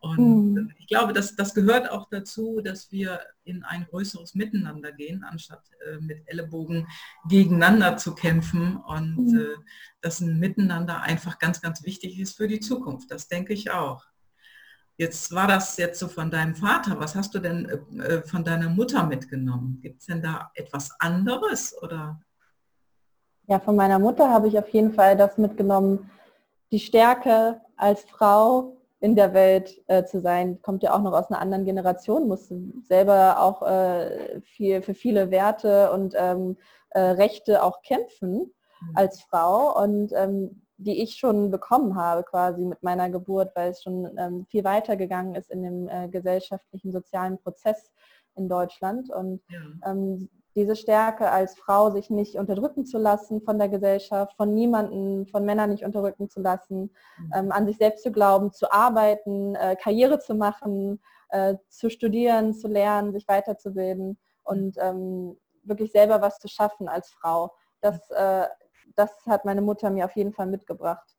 [0.00, 0.72] Und mhm.
[0.78, 5.62] ich glaube, dass das gehört auch dazu, dass wir in ein größeres Miteinander gehen, anstatt
[5.86, 6.86] äh, mit Ellenbogen
[7.28, 8.76] gegeneinander zu kämpfen.
[8.76, 9.38] Und mhm.
[9.38, 9.56] äh,
[10.00, 13.10] dass ein Miteinander einfach ganz, ganz wichtig ist für die Zukunft.
[13.10, 14.06] Das denke ich auch.
[15.00, 17.00] Jetzt war das jetzt so von deinem Vater.
[17.00, 17.66] Was hast du denn
[17.98, 19.78] äh, äh von deiner Mutter mitgenommen?
[19.80, 22.20] Gibt es denn da etwas anderes oder?
[23.46, 26.10] Ja, von meiner Mutter habe ich auf jeden Fall das mitgenommen,
[26.70, 31.30] die Stärke als Frau in der Welt äh, zu sein, kommt ja auch noch aus
[31.30, 32.52] einer anderen Generation, muss
[32.86, 36.58] selber auch äh, viel, für viele Werte und ähm,
[36.90, 38.96] äh, Rechte auch kämpfen mhm.
[38.96, 43.82] als Frau und ähm, die ich schon bekommen habe quasi mit meiner Geburt, weil es
[43.82, 47.92] schon ähm, viel weiter gegangen ist in dem äh, gesellschaftlichen, sozialen Prozess
[48.34, 49.10] in Deutschland.
[49.10, 49.90] Und ja.
[49.90, 55.26] Ähm, diese Stärke als Frau, sich nicht unterdrücken zu lassen von der Gesellschaft, von niemanden,
[55.26, 57.32] von Männern nicht unterdrücken zu lassen, mhm.
[57.34, 62.52] ähm, an sich selbst zu glauben, zu arbeiten, äh, Karriere zu machen, äh, zu studieren,
[62.52, 67.52] zu lernen, sich weiterzubilden und ähm, wirklich selber was zu schaffen als Frau.
[67.80, 68.46] Das, äh,
[68.96, 71.16] das hat meine Mutter mir auf jeden Fall mitgebracht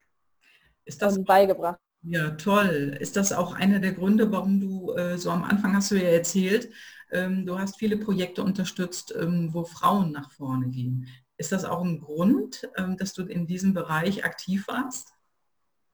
[0.86, 1.80] ist das und beigebracht.
[2.04, 2.98] Ja, toll.
[3.00, 6.10] Ist das auch einer der Gründe, warum du äh, so am Anfang hast du ja
[6.10, 6.72] erzählt,
[7.12, 11.08] ähm, du hast viele Projekte unterstützt, ähm, wo Frauen nach vorne gehen.
[11.38, 15.14] Ist das auch ein Grund, ähm, dass du in diesem Bereich aktiv warst?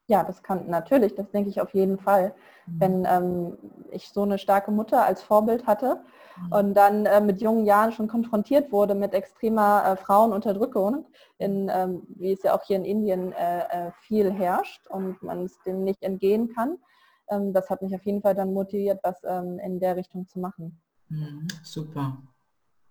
[0.07, 2.34] Ja, das kann natürlich, das denke ich auf jeden Fall.
[2.67, 2.80] Mhm.
[2.80, 3.57] Wenn ähm,
[3.91, 6.03] ich so eine starke Mutter als Vorbild hatte.
[6.49, 11.05] Und dann äh, mit jungen Jahren schon konfrontiert wurde mit extremer äh, Frauenunterdrückung,
[11.38, 15.45] in, ähm, wie es ja auch hier in Indien äh, äh viel herrscht und man
[15.45, 16.77] es dem nicht entgehen kann,
[17.29, 20.39] ähm, das hat mich auf jeden Fall dann motiviert, was ähm, in der Richtung zu
[20.39, 20.79] machen.
[21.09, 22.17] Mhm, super.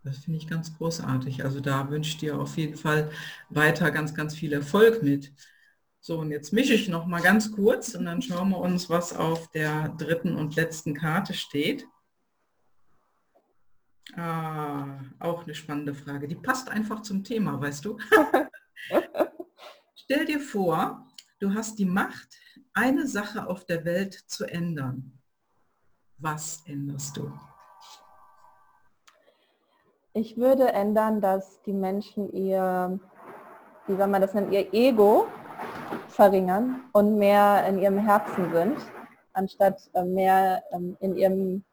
[0.04, 1.44] Das finde ich ganz großartig.
[1.44, 3.10] Also da wünsche ich dir auf jeden Fall
[3.50, 5.32] weiter ganz, ganz viel Erfolg mit.
[6.00, 9.16] So, und jetzt mische ich noch mal ganz kurz und dann schauen wir uns, was
[9.16, 11.88] auf der dritten und letzten Karte steht.
[14.16, 16.26] Ah, auch eine spannende Frage.
[16.26, 17.98] Die passt einfach zum Thema, weißt du?
[19.94, 21.06] Stell dir vor,
[21.38, 22.38] du hast die Macht,
[22.72, 25.18] eine Sache auf der Welt zu ändern.
[26.18, 27.30] Was änderst du?
[30.14, 32.98] Ich würde ändern, dass die Menschen ihr,
[33.86, 35.26] wie soll man das nennen, ihr Ego
[36.08, 38.78] verringern und mehr in ihrem Herzen sind,
[39.34, 41.64] anstatt äh, mehr ähm, in ihrem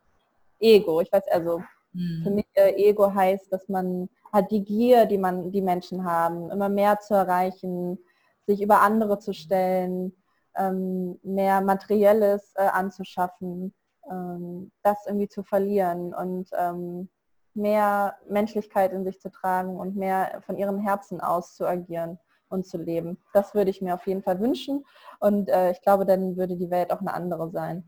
[0.59, 0.99] Ego.
[0.99, 1.63] Ich weiß also,
[1.93, 2.21] mhm.
[2.23, 6.49] für mich äh, Ego heißt, dass man hat die Gier, die man, die Menschen haben,
[6.49, 7.99] immer mehr zu erreichen,
[8.47, 10.15] sich über andere zu stellen,
[10.55, 13.73] ähm, mehr Materielles äh, anzuschaffen,
[14.09, 16.49] ähm, das irgendwie zu verlieren und
[17.55, 22.17] mehr Menschlichkeit in sich zu tragen und mehr von ihrem Herzen aus zu agieren
[22.49, 23.17] und zu leben.
[23.33, 24.85] Das würde ich mir auf jeden Fall wünschen
[25.19, 27.87] und äh, ich glaube, dann würde die Welt auch eine andere sein.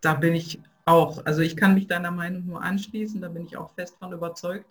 [0.00, 3.56] Da bin ich auch, also ich kann mich deiner Meinung nur anschließen, da bin ich
[3.56, 4.66] auch fest von überzeugt.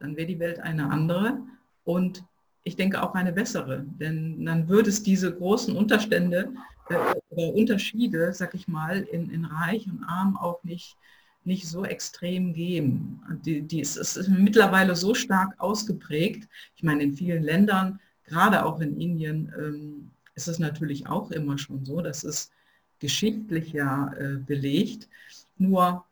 [0.00, 1.38] Dann wäre die Welt eine andere
[1.84, 2.24] und
[2.64, 6.52] ich denke auch eine bessere, denn dann würde es diese großen Unterstände
[6.88, 6.94] äh,
[7.30, 10.96] oder Unterschiede, sag ich mal, in, in Reich und Arm auch nicht
[11.44, 13.22] nicht so extrem geben.
[13.44, 16.48] Die, die, es ist mittlerweile so stark ausgeprägt.
[16.74, 21.58] Ich meine, in vielen Ländern, gerade auch in Indien, ähm, ist es natürlich auch immer
[21.58, 22.00] schon so.
[22.00, 22.50] Das ist
[22.98, 25.08] geschichtlich ja äh, belegt.
[25.56, 26.04] Nur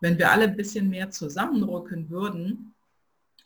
[0.00, 2.74] wenn wir alle ein bisschen mehr zusammenrücken würden,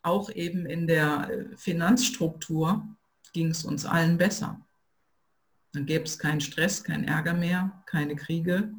[0.03, 2.86] auch eben in der äh, Finanzstruktur,
[3.32, 4.61] ging es uns allen besser.
[5.72, 8.72] Dann gäbe es keinen Stress, keinen Ärger mehr, keine Kriege.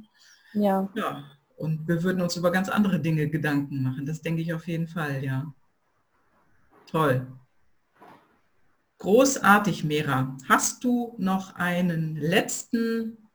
[0.53, 0.89] Ja.
[0.95, 1.23] ja.
[1.57, 4.05] Und wir würden uns über ganz andere Dinge Gedanken machen.
[4.05, 5.53] Das denke ich auf jeden Fall, ja.
[6.87, 7.27] Toll.
[8.99, 10.35] Großartig, Mera.
[10.49, 13.26] Hast du noch einen letzten,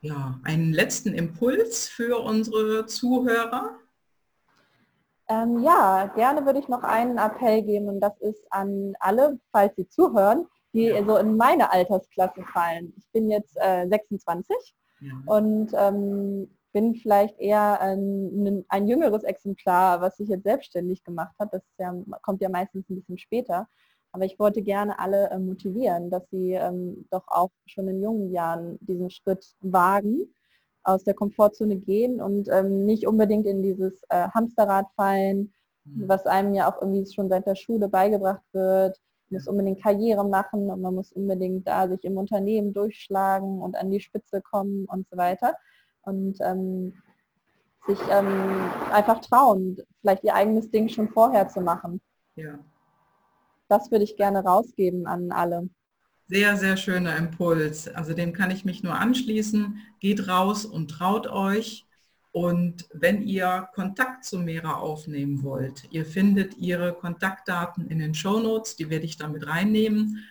[0.00, 3.78] ja, einen letzten Impuls für unsere Zuhörer?
[5.28, 9.74] Ähm, ja, gerne würde ich noch einen Appell geben und das ist an alle, falls
[9.74, 11.04] Sie zuhören, die ja.
[11.04, 12.92] so in meine Altersklasse fallen.
[12.96, 14.54] Ich bin jetzt äh, 26
[15.00, 15.12] ja.
[15.26, 21.52] und ähm, bin vielleicht eher ein, ein, jüngeres Exemplar, was sich jetzt selbstständig gemacht hat.
[21.52, 21.92] Das ja,
[22.22, 23.66] kommt ja meistens ein bisschen später.
[24.16, 28.32] Aber ich wollte gerne alle äh, motivieren, dass sie ähm, doch auch schon in jungen
[28.32, 30.22] Jahren diesen Schritt wagen,
[30.84, 35.52] aus der Komfortzone gehen und ähm, nicht unbedingt in dieses äh, Hamsterrad fallen,
[35.84, 36.08] mhm.
[36.08, 38.98] was einem ja auch irgendwie schon seit der Schule beigebracht wird.
[39.28, 43.76] Man muss unbedingt Karriere machen und man muss unbedingt da sich im Unternehmen durchschlagen und
[43.76, 45.56] an die Spitze kommen und so weiter
[46.04, 46.94] und ähm,
[47.86, 52.00] sich ähm, einfach trauen, vielleicht ihr eigenes Ding schon vorher zu machen.
[52.34, 52.58] Ja.
[53.68, 55.68] Das würde ich gerne rausgeben an alle.
[56.28, 57.88] sehr, sehr schöner Impuls.
[57.88, 59.78] Also dem kann ich mich nur anschließen.
[60.00, 61.86] Geht raus und traut euch.
[62.32, 68.40] Und wenn ihr Kontakt zu Mera aufnehmen wollt, ihr findet ihre Kontaktdaten in den Show
[68.40, 70.24] Notes, die werde ich damit reinnehmen.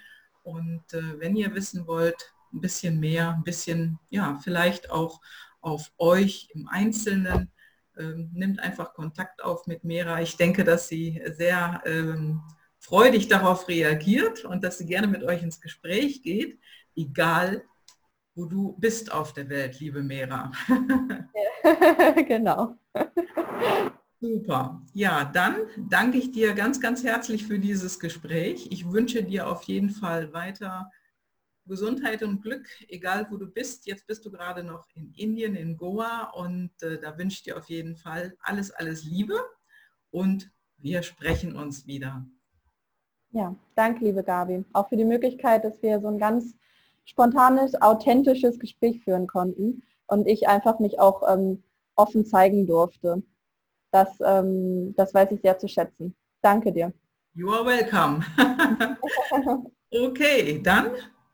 [0.43, 5.19] Und äh, wenn ihr wissen wollt, ein bisschen mehr, ein bisschen, ja, vielleicht auch
[5.61, 7.51] auf euch im Einzelnen,
[7.97, 10.21] ähm, nimmt einfach Kontakt auf mit Mera.
[10.21, 12.43] Ich denke, dass sie sehr ähm,
[12.85, 16.59] freudig darauf reagiert und dass sie gerne mit euch ins Gespräch geht,
[16.95, 17.63] egal
[18.35, 20.51] wo du bist auf der Welt, liebe Mera.
[22.27, 22.77] genau.
[24.21, 24.83] Super.
[24.93, 25.55] Ja, dann
[25.89, 28.67] danke ich dir ganz, ganz herzlich für dieses Gespräch.
[28.69, 30.91] Ich wünsche dir auf jeden Fall weiter
[31.65, 33.87] Gesundheit und Glück, egal wo du bist.
[33.87, 37.57] Jetzt bist du gerade noch in Indien, in Goa und äh, da wünsche ich dir
[37.57, 39.39] auf jeden Fall alles, alles Liebe
[40.11, 42.27] und wir sprechen uns wieder.
[43.35, 44.63] Ja, danke, liebe Gabi.
[44.71, 46.55] Auch für die Möglichkeit, dass wir so ein ganz
[47.03, 51.61] spontanes, authentisches Gespräch führen konnten und ich einfach mich auch ähm,
[51.95, 53.23] offen zeigen durfte.
[53.91, 56.15] Das, ähm, das weiß ich sehr zu schätzen.
[56.41, 56.93] Danke dir.
[57.33, 58.23] You are welcome.
[59.91, 60.91] okay, dann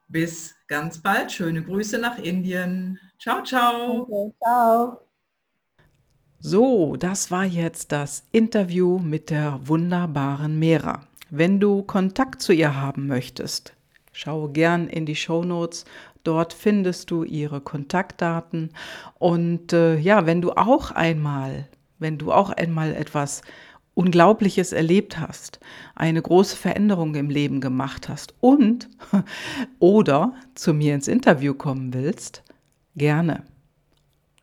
[0.08, 1.32] bis ganz bald.
[1.32, 2.97] Schöne Grüße nach Indien.
[3.20, 4.08] Ciao, ciao.
[4.10, 5.02] Okay, ciao.
[6.39, 11.06] So, das war jetzt das Interview mit der wunderbaren Mera.
[11.34, 13.73] Wenn du Kontakt zu ihr haben möchtest,
[14.11, 15.86] schau gern in die Show Notes.
[16.25, 18.71] Dort findest du ihre Kontaktdaten.
[19.17, 21.69] Und äh, ja, wenn du auch einmal,
[21.99, 23.43] wenn du auch einmal etwas
[23.93, 25.61] Unglaubliches erlebt hast,
[25.95, 28.89] eine große Veränderung im Leben gemacht hast und
[29.79, 32.43] oder zu mir ins Interview kommen willst,
[32.97, 33.43] gerne.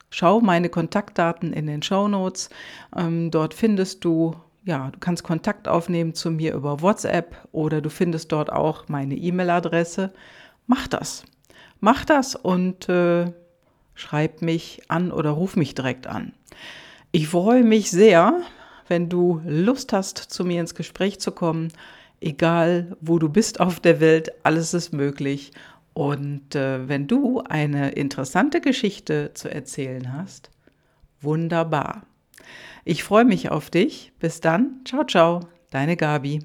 [0.08, 2.48] Schau meine Kontaktdaten in den Show Notes.
[2.96, 4.34] Ähm, dort findest du,
[4.68, 9.16] ja, du kannst Kontakt aufnehmen zu mir über WhatsApp oder du findest dort auch meine
[9.16, 10.12] E-Mail-Adresse.
[10.66, 11.24] Mach das.
[11.80, 13.32] Mach das und äh,
[13.94, 16.34] schreib mich an oder ruf mich direkt an.
[17.12, 18.42] Ich freue mich sehr,
[18.88, 21.72] wenn du Lust hast, zu mir ins Gespräch zu kommen.
[22.20, 25.52] Egal, wo du bist auf der Welt, alles ist möglich.
[25.94, 30.50] Und äh, wenn du eine interessante Geschichte zu erzählen hast,
[31.22, 32.02] wunderbar.
[32.84, 34.12] Ich freue mich auf dich.
[34.18, 34.80] Bis dann.
[34.84, 35.40] Ciao, ciao.
[35.70, 36.40] Deine Gabi.